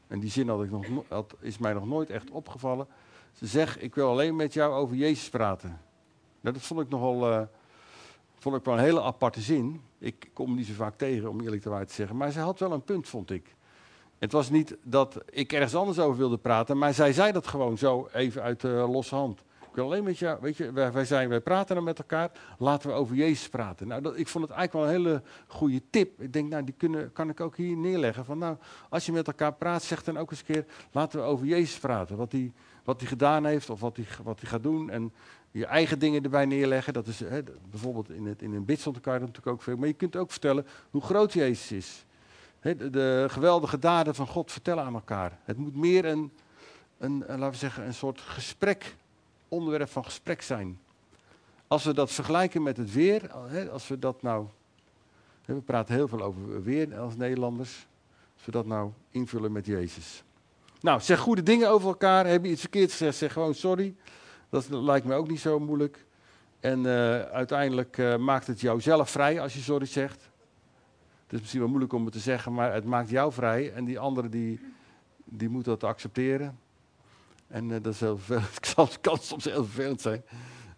en 0.08 0.20
die 0.20 0.30
zin 0.30 0.50
had 0.50 0.64
ik 0.64 0.72
nog, 0.72 0.86
had, 1.08 1.36
is 1.40 1.58
mij 1.58 1.74
nog 1.74 1.86
nooit 1.86 2.10
echt 2.10 2.30
opgevallen. 2.30 2.88
Ze 3.34 3.48
zegt, 3.48 3.84
ik 3.84 3.96
wil 3.96 4.10
alleen 4.10 4.36
met 4.36 4.54
jou 4.54 4.74
over 4.74 4.96
Jezus 4.96 5.30
praten. 5.30 5.82
Nou, 6.42 6.56
dat 6.56 6.64
vond 6.64 6.82
ik 6.82 6.90
nogal, 6.90 7.32
uh, 7.32 7.42
vond 8.40 8.56
ik 8.56 8.64
wel 8.64 8.74
een 8.74 8.84
hele 8.84 9.02
aparte 9.02 9.42
zin. 9.42 9.82
Ik 9.98 10.30
kom 10.34 10.56
niet 10.56 10.68
zo 10.68 10.74
vaak 10.74 10.98
tegen, 10.98 11.30
om 11.30 11.42
eerlijk 11.42 11.62
te 11.62 11.86
zeggen. 11.88 12.18
Maar 12.18 12.32
ze 12.32 12.40
had 12.40 12.60
wel 12.60 12.72
een 12.72 12.84
punt, 12.84 13.08
vond 13.08 13.32
ik. 13.32 13.56
Het 14.20 14.32
was 14.32 14.50
niet 14.50 14.78
dat 14.84 15.18
ik 15.30 15.54
ergens 15.54 15.76
anders 15.76 16.00
over 16.00 16.18
wilde 16.18 16.38
praten, 16.38 16.78
maar 16.78 16.94
zij 16.94 17.14
zei 17.14 17.32
dat 17.32 17.48
gewoon 17.48 17.78
zo 17.78 18.10
even 18.14 18.42
uit 18.42 18.62
de 18.62 18.68
losse 18.68 19.16
hand. 19.16 19.40
Ik 19.70 19.76
wil 19.76 19.86
alleen 19.86 20.04
met 20.04 20.18
jou, 20.18 20.38
weet 20.42 20.58
je, 20.58 20.72
wij, 20.72 20.92
wij, 20.92 21.06
zijn, 21.06 21.30
wij 21.30 21.40
praten 21.40 21.76
dan 21.76 21.84
met 21.84 22.00
elkaar, 22.00 22.32
laten 22.58 22.90
we 22.90 22.96
over 22.96 23.16
Jezus 23.16 23.50
praten. 23.50 23.88
Nou, 23.88 24.02
dat, 24.02 24.18
ik 24.18 24.28
vond 24.28 24.48
het 24.48 24.54
eigenlijk 24.58 24.86
wel 24.86 24.96
een 24.96 25.06
hele 25.06 25.22
goede 25.48 25.82
tip. 25.90 26.22
Ik 26.22 26.34
denk, 26.34 26.50
nou, 26.50 26.64
die 26.64 26.74
kunnen, 26.78 27.12
kan 27.12 27.30
ik 27.30 27.40
ook 27.40 27.58
hier 27.58 27.78
neerleggen. 27.78 28.26
Van, 28.26 28.38
nou, 28.38 28.58
als 28.90 29.06
je 29.06 29.12
met 29.12 29.28
elkaar 29.28 29.54
praat, 29.54 29.84
zeg 29.84 30.04
dan 30.04 30.18
ook 30.18 30.32
eens 30.32 30.40
een 30.40 30.54
keer, 30.54 30.66
laten 30.92 31.20
we 31.20 31.26
over 31.26 31.46
Jezus 31.46 31.80
praten. 31.80 32.18
Wat 32.18 32.32
hij 32.32 32.52
wat 32.84 33.04
gedaan 33.04 33.46
heeft 33.46 33.70
of 33.70 33.80
wat 33.80 33.96
hij 33.96 34.06
wat 34.24 34.40
gaat 34.44 34.64
doen. 34.64 34.90
En 34.90 35.14
je 35.52 35.66
eigen 35.66 36.00
dingen 36.00 36.24
erbij 36.24 36.46
neerleggen. 36.46 36.94
Dat 36.94 37.08
is 37.08 37.20
hè, 37.20 37.44
bijvoorbeeld 37.70 38.10
in, 38.10 38.26
het, 38.26 38.42
in 38.42 38.54
een 38.54 38.64
je 38.68 38.78
dat 38.84 39.04
natuurlijk 39.04 39.48
ook 39.48 39.62
veel. 39.62 39.78
Maar 39.78 39.88
je 39.88 39.94
kunt 39.94 40.16
ook 40.16 40.32
vertellen 40.32 40.66
hoe 40.90 41.02
groot 41.02 41.34
Jezus 41.34 41.72
is. 41.72 42.06
De, 42.62 42.90
de, 42.90 43.26
geweldige 43.30 43.80
daden 43.80 44.16
van 44.16 44.28
God 44.28 44.52
vertellen 44.52 44.84
aan 44.84 44.94
elkaar. 44.94 45.40
Het 45.44 45.58
moet 45.58 45.76
meer 45.76 46.06
een, 46.06 46.32
een, 46.98 47.24
laten 47.28 47.50
we 47.50 47.56
zeggen, 47.56 47.86
een 47.86 47.94
soort 47.94 48.22
gesprek, 48.22 48.96
onderwerp 49.48 49.90
van 49.90 50.06
gesprek 50.06 50.42
zijn. 50.42 50.80
Als 51.68 51.84
we 51.84 51.94
dat 51.94 52.12
vergelijken 52.12 52.64
met 52.64 52.78
het 52.78 52.94
weer, 52.94 53.32
als 53.72 53.88
we 53.88 54.00
dat 54.00 54.22
nou, 54.22 54.48
we 55.46 55.54
praten 55.54 55.96
heel 55.96 56.08
veel 56.08 56.22
over 56.22 56.64
weer 56.64 56.98
als 56.98 57.16
Nederlanders, 57.16 57.88
als 58.36 58.46
we 58.46 58.52
dat 58.52 58.66
nou 58.66 58.92
invullen 59.12 59.52
met 59.52 59.66
Jezus. 59.66 60.24
Nou, 60.82 61.02
zeg 61.02 61.20
goede 61.20 61.44
dingen 61.44 61.70
over 61.70 61.88
elkaar. 61.88 62.28
Heb 62.28 62.44
je 62.44 62.52
iets 62.52 62.62
verkeerd 62.62 62.92
gezegd, 62.92 63.18
zeg 63.18 63.34
gewoon 63.34 63.54
sorry. 63.54 63.96
Dat 64.50 64.70
lijkt 64.70 65.06
me 65.06 65.14
ook 65.16 65.28
niet 65.28 65.40
zo 65.40 65.60
moeilijk. 65.60 66.06
En 66.60 66.80
uh, 66.80 67.22
uiteindelijk 67.22 67.98
uh, 67.98 68.18
maakt 68.18 68.48
het 68.48 68.62
jou 68.62 68.82
zelf 68.82 69.10
vrij 69.10 69.42
als 69.42 69.54
je 69.54 69.60
sorry 69.60 69.86
zegt. 69.86 70.30
Het 71.24 71.34
is 71.34 71.40
misschien 71.40 71.60
wel 71.60 71.70
moeilijk 71.70 71.94
om 71.94 72.04
het 72.04 72.14
te 72.14 72.20
zeggen, 72.20 72.54
maar 72.54 72.74
het 72.74 72.86
maakt 72.86 73.10
jou 73.10 73.34
vrij. 73.34 73.74
En 73.74 73.86
die 73.86 74.00
andere 74.00 74.30
die, 74.30 74.60
die 75.24 75.50
moet 75.50 75.66
dat 75.66 75.84
accepteren. 75.84 76.60
En 77.48 77.70
uh, 77.70 77.78
dat 77.82 77.94
is 77.94 78.00
heel 78.00 78.18
vervelend. 78.18 79.02
Kan 79.02 79.18
soms 79.18 79.44
heel 79.44 79.64
vervelend 79.64 80.02
zijn. 80.02 80.24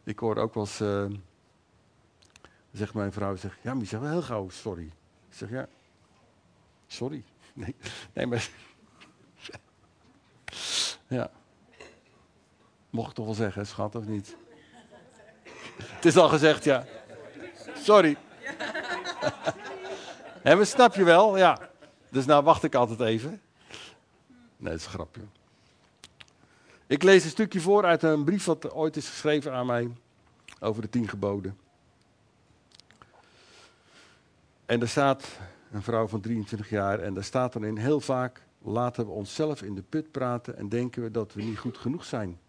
Ik 0.03 0.19
hoor 0.19 0.38
ook 0.38 0.53
wel 0.53 0.63
eens, 0.63 0.84
zegt 2.71 2.93
mijn 2.93 3.12
vrouw, 3.12 3.36
zegt, 3.36 3.57
ja, 3.62 3.71
maar 3.71 3.81
je 3.81 3.88
zegt 3.88 4.01
wel 4.01 4.12
heel 4.12 4.21
gauw 4.21 4.49
sorry. 4.49 4.86
Ik 5.29 5.36
zeg, 5.38 5.49
ja, 5.49 5.67
sorry. 6.88 7.23
Nee, 7.53 7.75
nee 8.13 8.27
maar... 8.27 8.49
ja. 11.07 11.31
Mocht 12.91 13.10
ik 13.10 13.15
toch 13.15 13.25
wel 13.25 13.34
zeggen, 13.34 13.67
schat, 13.67 13.95
of 13.95 14.06
niet? 14.06 14.36
Het 15.77 16.06
is 16.06 16.17
al 16.17 16.30
gezegd, 16.30 16.63
ja. 16.63 16.86
Sorry. 17.75 18.17
En 20.41 20.58
we 20.58 20.65
snap 20.65 20.95
je 20.95 21.04
wel, 21.04 21.38
ja. 21.38 21.69
Dus 22.10 22.25
nou 22.25 22.43
wacht 22.43 22.63
ik 22.63 22.75
altijd 22.75 22.99
even. 22.99 23.41
Nee, 24.58 24.71
dat 24.71 24.80
is 24.80 24.86
een 24.86 24.91
grapje. 24.91 25.21
Ik 26.88 27.04
lees 27.04 27.23
een 27.23 27.30
stukje 27.30 27.60
voor 27.60 27.86
uit 27.86 28.04
een 28.04 28.23
brief 28.23 28.45
wat 28.45 28.71
ooit 28.71 28.97
is 28.97 29.10
geschreven 29.10 29.54
aan 29.54 29.65
mij 29.65 29.91
over 30.60 30.82
de 30.82 30.89
tien 30.89 31.08
geboden. 31.08 31.58
En 34.65 34.82
er 34.82 34.89
staat, 34.89 35.27
een 35.71 35.84
vrouw 35.84 36.08
van 36.08 36.21
23 36.21 36.69
jaar, 36.69 36.99
en 36.99 37.13
daar 37.13 37.23
staat 37.23 37.54
dan 37.54 37.63
in 37.63 37.77
heel 37.77 37.99
vaak, 37.99 38.43
laten 38.62 39.06
we 39.06 39.12
onszelf 39.12 39.62
in 39.62 39.75
de 39.75 39.82
put 39.82 40.12
praten 40.12 40.58
en 40.58 40.69
denken 40.69 41.04
we 41.04 41.12
dat 41.12 41.34
we 41.34 41.43
niet 41.43 41.58
goed 41.58 41.77
genoeg 41.77 42.06
zijn. 42.06 42.39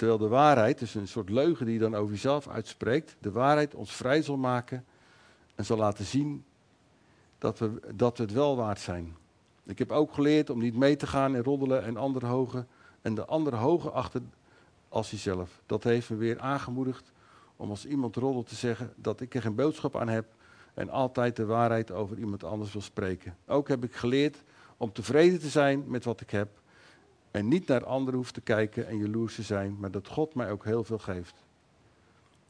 Terwijl 0.00 0.20
de 0.20 0.28
waarheid, 0.28 0.78
dus 0.78 0.94
een 0.94 1.08
soort 1.08 1.28
leugen 1.28 1.66
die 1.66 1.74
je 1.74 1.80
dan 1.80 1.94
over 1.94 2.12
jezelf 2.12 2.48
uitspreekt, 2.48 3.16
de 3.18 3.30
waarheid 3.30 3.74
ons 3.74 3.92
vrij 3.92 4.22
zal 4.22 4.36
maken 4.36 4.84
en 5.54 5.64
zal 5.64 5.76
laten 5.76 6.04
zien 6.04 6.44
dat 7.38 7.58
we, 7.58 7.80
dat 7.94 8.16
we 8.16 8.22
het 8.22 8.32
wel 8.32 8.56
waard 8.56 8.80
zijn. 8.80 9.16
Ik 9.64 9.78
heb 9.78 9.92
ook 9.92 10.12
geleerd 10.12 10.50
om 10.50 10.58
niet 10.58 10.76
mee 10.76 10.96
te 10.96 11.06
gaan 11.06 11.36
in 11.36 11.42
roddelen 11.42 11.84
en 11.84 11.96
andere 11.96 12.26
hogen 12.26 12.68
en 13.02 13.14
de 13.14 13.24
andere 13.24 13.56
hoger 13.56 13.90
achter 13.90 14.22
als 14.88 15.10
jezelf. 15.10 15.62
Dat 15.66 15.84
heeft 15.84 16.10
me 16.10 16.16
weer 16.16 16.38
aangemoedigd 16.38 17.12
om 17.56 17.70
als 17.70 17.86
iemand 17.86 18.16
roddelt 18.16 18.48
te 18.48 18.54
zeggen 18.54 18.92
dat 18.96 19.20
ik 19.20 19.34
er 19.34 19.42
geen 19.42 19.54
boodschap 19.54 19.96
aan 19.96 20.08
heb 20.08 20.26
en 20.74 20.90
altijd 20.90 21.36
de 21.36 21.44
waarheid 21.44 21.90
over 21.90 22.18
iemand 22.18 22.44
anders 22.44 22.72
wil 22.72 22.82
spreken. 22.82 23.36
Ook 23.46 23.68
heb 23.68 23.84
ik 23.84 23.94
geleerd 23.94 24.42
om 24.76 24.92
tevreden 24.92 25.40
te 25.40 25.48
zijn 25.48 25.84
met 25.86 26.04
wat 26.04 26.20
ik 26.20 26.30
heb 26.30 26.59
en 27.30 27.48
niet 27.48 27.66
naar 27.66 27.84
anderen 27.84 28.14
hoef 28.14 28.30
te 28.30 28.40
kijken 28.40 28.86
en 28.86 28.98
jaloers 28.98 29.34
te 29.34 29.42
zijn, 29.42 29.76
maar 29.78 29.90
dat 29.90 30.08
God 30.08 30.34
mij 30.34 30.50
ook 30.50 30.64
heel 30.64 30.84
veel 30.84 30.98
geeft. 30.98 31.34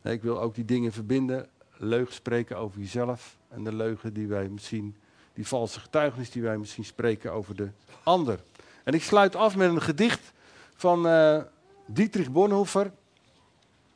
Ik 0.02 0.22
wil 0.22 0.40
ook 0.40 0.54
die 0.54 0.64
dingen 0.64 0.92
verbinden 0.92 1.48
leugen 1.76 2.14
spreken 2.14 2.56
over 2.56 2.80
jezelf 2.80 3.38
en 3.48 3.64
de 3.64 3.74
leugen 3.74 4.12
die 4.12 4.26
wij 4.26 4.48
misschien, 4.48 4.96
die 5.34 5.46
valse 5.46 5.80
getuigenis 5.80 6.30
die 6.30 6.42
wij 6.42 6.58
misschien 6.58 6.84
spreken 6.84 7.32
over 7.32 7.56
de 7.56 7.68
ander. 8.02 8.40
En 8.84 8.92
ik 8.92 9.02
sluit 9.02 9.36
af 9.36 9.56
met 9.56 9.70
een 9.70 9.82
gedicht 9.82 10.32
van 10.74 11.06
uh, 11.06 11.42
Dietrich 11.86 12.30
Bonhoeffer. 12.30 12.92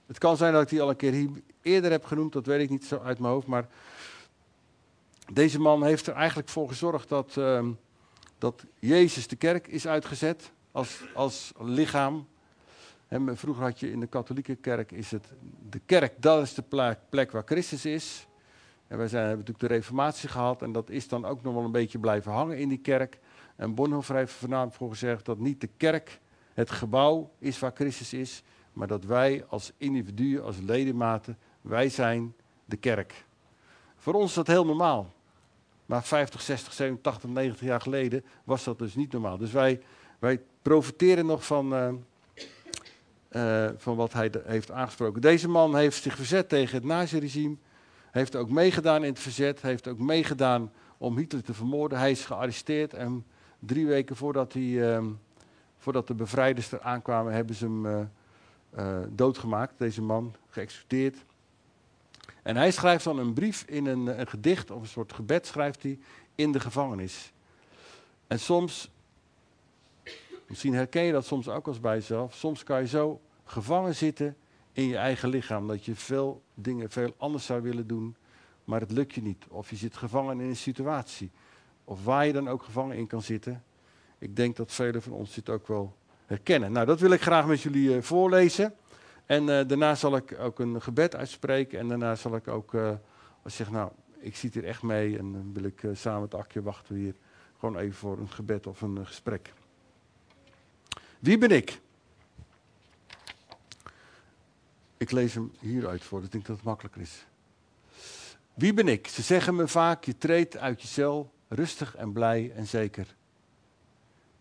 Het 0.07 0.19
kan 0.19 0.37
zijn 0.37 0.53
dat 0.53 0.63
ik 0.63 0.69
die 0.69 0.83
al 0.83 0.91
een 0.91 0.97
keer 0.97 1.29
eerder 1.63 1.91
heb 1.91 2.05
genoemd, 2.05 2.33
dat 2.33 2.47
weet 2.47 2.61
ik 2.61 2.71
niet 2.71 2.85
zo 2.85 2.99
uit 2.99 3.19
mijn 3.19 3.33
hoofd, 3.33 3.47
maar 3.47 3.69
deze 5.33 5.61
man 5.61 5.85
heeft 5.85 6.07
er 6.07 6.15
eigenlijk 6.15 6.49
voor 6.49 6.69
gezorgd 6.69 7.09
dat, 7.09 7.37
uh, 7.39 7.67
dat 8.39 8.65
Jezus 8.79 9.29
de 9.29 9.37
kerk 9.37 9.67
is 9.67 9.87
uitgezet 9.87 10.53
als, 10.75 11.01
als 11.15 11.53
lichaam 11.59 12.27
vroeger 13.25 13.63
had 13.63 13.81
je 13.81 13.91
in 13.91 14.01
de 14.01 14.07
katholieke 14.07 14.55
kerk, 14.55 14.93
is 14.93 15.11
het 15.11 15.33
de 15.69 15.81
kerk, 15.87 16.23
dat 16.23 16.43
is 16.43 16.55
de 16.55 16.97
plek, 17.09 17.31
waar 17.31 17.43
Christus 17.45 17.85
is. 17.85 18.27
En 18.87 18.99
wij 18.99 19.09
zijn, 19.09 19.27
hebben 19.27 19.39
natuurlijk 19.39 19.69
de 19.69 19.75
reformatie 19.75 20.29
gehad 20.29 20.63
en 20.63 20.73
dat 20.73 20.91
is 20.91 21.09
dan 21.09 21.25
ook 21.25 21.43
nog 21.43 21.55
wel 21.55 21.65
een 21.65 21.73
beetje 21.73 21.99
blijven 21.99 22.33
hangen 22.33 22.59
in 22.59 22.69
die 22.69 22.79
kerk. 22.79 23.19
En 23.57 23.75
Bonhoeffer 23.75 24.17
heeft 24.17 24.33
vanavond 24.33 24.75
voor 24.75 24.91
gezegd 24.91 25.25
dat 25.25 25.39
niet 25.39 25.61
de 25.61 25.71
kerk 25.77 26.21
het 26.55 26.71
gebouw 26.71 27.31
is 27.39 27.59
waar 27.59 27.73
Christus 27.75 28.13
is, 28.13 28.43
maar 28.73 28.87
dat 28.87 29.05
wij 29.05 29.45
als 29.49 29.73
individuen, 29.77 30.45
als 30.45 30.59
ledematen, 30.61 31.39
wij 31.61 31.89
zijn 31.89 32.35
de 32.65 32.77
kerk. 32.77 33.25
Voor 33.97 34.15
ons 34.15 34.29
is 34.29 34.35
dat 34.35 34.47
heel 34.47 34.67
normaal. 34.67 35.13
Maar 35.87 36.05
50, 36.05 36.41
60, 36.41 36.73
70, 36.73 37.03
80, 37.03 37.31
90 37.31 37.67
jaar 37.67 37.81
geleden 37.81 38.25
was 38.45 38.65
dat 38.65 38.79
dus 38.79 38.95
niet 38.95 39.13
normaal. 39.13 39.39
Dus 39.39 39.53
wij, 39.53 39.83
wij 40.19 40.41
profiteren 40.65 41.27
nog 41.27 41.47
van, 41.47 41.75
uh, 41.75 41.93
uh, 43.31 43.71
van 43.77 43.97
wat 43.97 44.13
hij 44.13 44.31
heeft 44.45 44.71
aangesproken. 44.71 45.21
Deze 45.21 45.49
man 45.49 45.77
heeft 45.77 46.03
zich 46.03 46.17
verzet 46.17 46.49
tegen 46.49 46.75
het 46.77 46.85
nazi-regime. 46.85 47.57
Heeft 48.11 48.37
ook 48.37 48.51
meegedaan 48.51 49.03
in 49.05 49.11
het 49.11 49.19
verzet. 49.19 49.63
Heeft 49.63 49.89
ook 49.89 49.99
meegedaan 49.99 50.73
om 50.99 51.17
Hitler 51.17 51.43
te 51.43 51.55
vermoorden. 51.55 51.99
Hij 51.99 52.11
is 52.11 52.25
gearresteerd 52.25 52.95
en 52.95 53.25
drie 53.59 53.87
weken 53.87 54.17
voordat, 54.17 54.53
hij, 54.53 54.63
uh, 54.63 55.05
voordat 55.79 56.07
de 56.07 56.15
bevrijders 56.15 56.73
er 56.73 56.81
aankwamen, 56.81 57.33
hebben 57.33 57.55
ze 57.55 57.65
hem 57.65 58.11
doodgemaakt. 59.09 59.79
Deze 59.79 60.03
man 60.03 60.35
geëxecuteerd. 60.49 61.17
En 62.43 62.57
hij 62.57 62.71
schrijft 62.71 63.05
dan 63.05 63.19
een 63.19 63.33
brief 63.33 63.65
in 63.67 63.87
een, 63.87 64.21
een, 64.21 64.27
gedicht 64.27 64.71
of 64.71 64.81
een 64.81 64.89
soort 64.89 65.13
gebed 65.13 65.47
schrijft 65.47 65.83
hij 65.83 65.99
in 66.35 66.53
de 66.53 66.61
gevangenis. 66.61 67.33
En 68.27 68.39
soms, 68.39 68.91
misschien 70.55 70.75
herken 70.75 71.03
je 71.03 71.13
dat 71.13 71.27
soms 71.27 71.49
ook 71.49 71.67
als 71.67 71.81
bij 71.81 71.95
jezelf, 71.95 72.35
soms 72.35 72.63
kan 72.63 72.81
je 72.81 72.87
zo 72.87 73.21
gevangen 73.45 73.95
zitten 73.95 74.37
in 74.73 74.87
je 74.87 74.97
eigen 74.97 75.29
lichaam, 75.29 75.67
dat 75.67 75.85
je 75.85 75.95
veel 75.95 76.43
dingen 76.55 76.91
veel 76.91 77.15
anders 77.17 77.47
zou 77.47 77.63
willen 77.63 77.87
doen, 77.87 78.17
maar 78.65 78.81
het 78.81 78.91
lukt 78.91 79.15
je 79.15 79.23
niet. 79.23 79.45
Of 79.49 79.71
je 79.71 79.77
zit 79.77 79.97
gevangen 79.97 80.41
in 80.41 80.49
een 80.49 80.57
situatie, 80.57 81.31
of 81.85 82.05
waar 82.05 82.27
je 82.27 82.33
dan 82.33 82.49
ook 82.49 82.63
gevangen 82.63 82.97
in 82.97 83.07
kan 83.07 83.23
zitten. 83.23 83.65
Ik 84.19 84.37
denk 84.37 84.57
dat 84.57 84.73
velen 84.73 85.03
van 85.03 85.13
ons 85.13 85.35
dit 85.35 85.51
ook 85.51 85.69
wel 85.69 85.97
herkennen. 86.27 86.73
Nou, 86.73 86.87
dat 86.87 87.01
wil 87.01 87.11
ik 87.11 87.23
graag 87.23 87.47
met 87.47 87.61
jullie 87.61 87.97
uh, 87.97 88.03
voorlezen. 88.03 88.75
En 89.27 89.43
uh, 89.43 89.47
daarna 89.47 89.95
zal 89.95 90.17
ik 90.17 90.39
ook 90.39 90.59
een 90.59 90.83
gebed 90.83 91.17
uitspreken. 91.17 91.79
En 91.79 91.89
daarna 91.89 92.15
zal 92.15 92.37
ik 92.37 92.49
ook, 92.49 92.73
uh, 92.73 92.89
als 93.43 93.57
je 93.57 93.65
zegt, 93.65 93.71
nou, 93.71 93.91
ik 94.19 94.37
zit 94.37 94.55
hier 94.55 94.65
echt 94.65 94.83
mee. 94.83 95.19
En 95.19 95.33
dan 95.33 95.53
wil 95.53 95.65
ik 95.65 95.83
samen 95.93 96.21
met 96.21 96.35
Akje 96.35 96.63
wachten 96.63 96.95
hier 96.95 97.15
gewoon 97.59 97.77
even 97.79 97.95
voor 97.95 98.19
een 98.19 98.31
gebed 98.31 98.67
of 98.67 98.81
een 98.81 99.07
gesprek. 99.07 99.53
Wie 101.25 101.39
ben 101.39 101.51
ik? 101.51 101.81
Ik 104.97 105.11
lees 105.11 105.35
hem 105.35 105.53
hieruit 105.59 106.03
voor, 106.05 106.23
ik 106.23 106.33
denk 106.33 106.47
dat 106.47 106.57
het 106.57 106.65
makkelijker 106.65 107.01
is. 107.01 107.27
Wie 108.55 108.75
ben 108.75 108.89
ik? 108.89 109.07
Ze 109.07 109.23
zeggen 109.23 109.55
me 109.55 109.69
vaak, 109.69 110.05
je 110.05 110.19
treedt 110.19 110.57
uit 110.57 110.83
je 110.83 110.89
cel, 110.89 111.33
rustig 111.49 111.97
en 111.97 112.13
blij 112.13 112.53
en 112.57 112.67
zeker. 112.67 113.15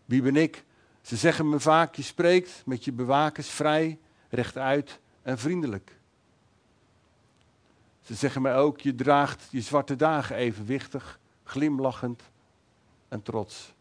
Wie 0.04 0.22
ben 0.22 0.36
ik? 0.36 0.64
Ze 1.02 1.16
zeggen 1.16 1.48
me 1.48 1.60
vaak, 1.60 1.94
je 1.94 2.02
spreekt 2.02 2.62
met 2.66 2.84
je 2.84 2.92
bewakers 2.92 3.48
vrij, 3.48 3.98
rechtuit 4.28 5.00
en 5.22 5.38
vriendelijk. 5.38 5.98
Ze 8.02 8.14
zeggen 8.14 8.42
mij 8.42 8.56
ook, 8.56 8.80
je 8.80 8.94
draagt 8.94 9.48
je 9.50 9.60
zwarte 9.60 9.96
dagen 9.96 10.36
evenwichtig, 10.36 11.20
glimlachend 11.44 12.22
en 13.08 13.22
trots. 13.22 13.74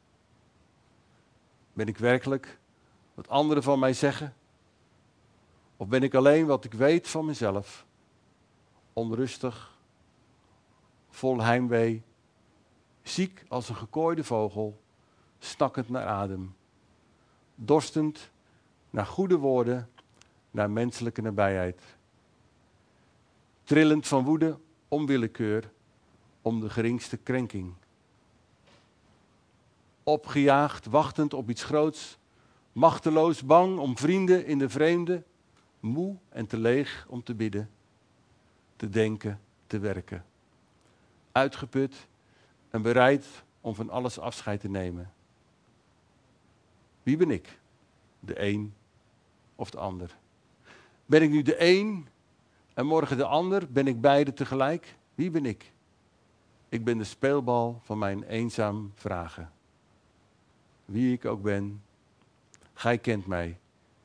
Ben 1.74 1.88
ik 1.88 1.98
werkelijk 1.98 2.62
wat 3.14 3.28
anderen 3.30 3.64
van 3.64 3.80
mij 3.80 3.94
zeggen? 3.94 4.36
Of 5.78 5.88
ben 5.88 6.04
ik 6.04 6.14
alleen 6.14 6.46
wat 6.46 6.66
ik 6.66 6.74
weet 6.74 7.08
van 7.08 7.26
mezelf? 7.26 7.86
Onrustig, 8.94 9.78
vol 11.10 11.42
heimwee, 11.42 12.04
ziek 13.02 13.46
als 13.48 13.70
een 13.70 13.76
gekooide 13.76 14.24
vogel, 14.24 14.82
snakkend 15.40 15.90
naar 15.90 16.06
adem, 16.06 16.56
dorstend 17.56 18.32
naar 18.90 19.06
goede 19.06 19.38
woorden 19.38 19.90
naar 20.52 20.70
menselijke 20.70 21.22
nabijheid. 21.22 21.82
Trillend 23.64 24.08
van 24.08 24.24
woede 24.24 24.58
om 24.88 25.06
willekeur, 25.06 25.72
om 26.42 26.60
de 26.60 26.70
geringste 26.70 27.18
krenking. 27.18 27.74
Opgejaagd, 30.04 30.86
wachtend 30.86 31.34
op 31.34 31.50
iets 31.50 31.64
groots, 31.64 32.18
machteloos 32.74 33.44
bang 33.44 33.80
om 33.80 33.98
vrienden 33.98 34.46
in 34.46 34.58
de 34.58 34.70
vreemde, 34.70 35.24
moe 35.80 36.16
en 36.30 36.48
te 36.48 36.58
leeg 36.58 37.06
om 37.10 37.24
te 37.24 37.36
bidden, 37.36 37.70
te 38.76 38.90
denken, 38.90 39.40
te 39.68 39.80
werken. 39.80 40.26
Uitgeput 41.32 42.08
en 42.70 42.82
bereid 42.82 43.44
om 43.62 43.76
van 43.76 43.90
alles 43.90 44.20
afscheid 44.20 44.60
te 44.60 44.70
nemen. 44.70 45.14
Wie 47.04 47.18
ben 47.18 47.32
ik? 47.32 47.60
De 48.20 48.42
een 48.42 48.74
of 49.56 49.70
de 49.70 49.78
ander? 49.78 50.18
Ben 51.06 51.22
ik 51.22 51.30
nu 51.30 51.42
de 51.42 51.56
een 51.62 52.08
en 52.74 52.86
morgen 52.86 53.18
de 53.18 53.26
ander? 53.26 53.72
Ben 53.72 53.88
ik 53.88 54.02
beide 54.02 54.34
tegelijk? 54.34 54.96
Wie 55.16 55.30
ben 55.30 55.46
ik? 55.46 55.72
Ik 56.70 56.84
ben 56.84 56.98
de 56.98 57.04
speelbal 57.04 57.80
van 57.84 57.98
mijn 57.98 58.24
eenzaam 58.24 58.92
vragen. 58.96 59.52
Wie 60.86 61.14
ik 61.14 61.26
ook 61.26 61.42
ben, 61.42 61.82
gij 62.74 62.98
kent 62.98 63.26
mij. 63.26 63.60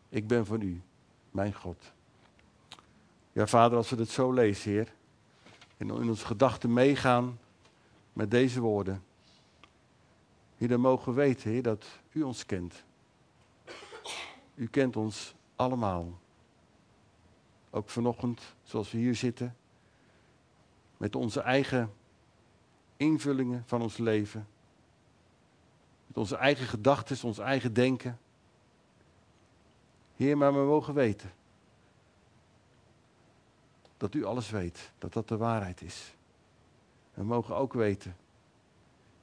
Ik 0.08 0.26
ben 0.26 0.46
van 0.46 0.60
u, 0.60 0.82
mijn 1.30 1.54
God. 1.54 1.92
Ja, 3.32 3.46
vader, 3.46 3.76
als 3.76 3.90
we 3.90 3.96
het 3.96 4.10
zo 4.10 4.32
lezen, 4.32 4.70
Heer, 4.70 4.92
en 5.76 5.88
in 5.88 6.08
onze 6.08 6.26
gedachten 6.26 6.72
meegaan 6.72 7.38
met 8.12 8.30
deze 8.30 8.60
woorden. 8.60 9.04
Heer, 10.56 10.68
dan 10.68 10.80
mogen 10.80 11.14
we 11.14 11.20
weten, 11.20 11.50
Heer, 11.50 11.62
dat 11.62 11.86
u 12.12 12.22
ons 12.22 12.46
kent. 12.46 12.84
U 14.54 14.66
kent 14.66 14.96
ons 14.96 15.34
allemaal. 15.56 16.18
Ook 17.70 17.88
vanochtend, 17.88 18.54
zoals 18.62 18.90
we 18.90 18.98
hier 18.98 19.14
zitten, 19.14 19.56
met 20.96 21.16
onze 21.16 21.40
eigen 21.40 21.92
invullingen 22.96 23.62
van 23.66 23.82
ons 23.82 23.96
leven. 23.96 24.48
Met 26.06 26.16
onze 26.16 26.36
eigen 26.36 26.66
gedachten, 26.66 27.26
ons 27.28 27.38
eigen 27.38 27.72
denken. 27.72 28.18
Heer, 30.18 30.36
maar 30.36 30.52
we 30.52 30.58
mogen 30.58 30.94
weten 30.94 31.32
dat 33.96 34.14
u 34.14 34.24
alles 34.24 34.50
weet, 34.50 34.92
dat 34.98 35.12
dat 35.12 35.28
de 35.28 35.36
waarheid 35.36 35.82
is. 35.82 36.14
We 37.14 37.24
mogen 37.24 37.56
ook 37.56 37.72
weten 37.72 38.16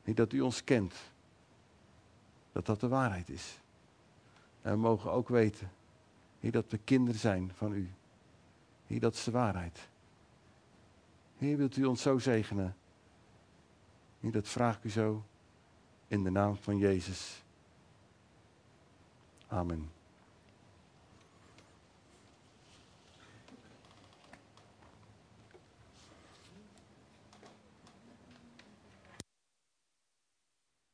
dat 0.04 0.34
u 0.34 0.42
ons 0.42 0.64
kent, 0.64 0.96
dat 2.52 2.66
dat 2.66 2.80
de 2.80 2.88
waarheid 2.88 3.30
is. 3.30 3.60
En 4.62 4.72
we 4.72 4.78
mogen 4.78 5.12
ook 5.12 5.30
weten 5.30 5.72
dat 6.40 6.72
we 6.72 6.78
kinderen 6.78 7.20
zijn 7.20 7.52
van 7.54 7.74
u. 7.74 7.92
Heer, 8.88 9.00
dat 9.00 9.14
is 9.14 9.24
de 9.24 9.32
waarheid. 9.32 9.90
Heer, 11.38 11.58
wilt 11.58 11.76
u 11.76 11.86
ons 11.86 12.02
zo 12.02 12.18
zegenen? 12.18 12.76
Heer, 14.20 14.32
dat 14.32 14.48
vraag 14.48 14.78
ik 14.78 14.84
u 14.84 14.90
zo 14.90 15.24
in 16.08 16.24
de 16.24 16.30
naam 16.30 16.56
van 16.56 16.78
Jezus. 16.78 17.44
Amen. 19.48 19.95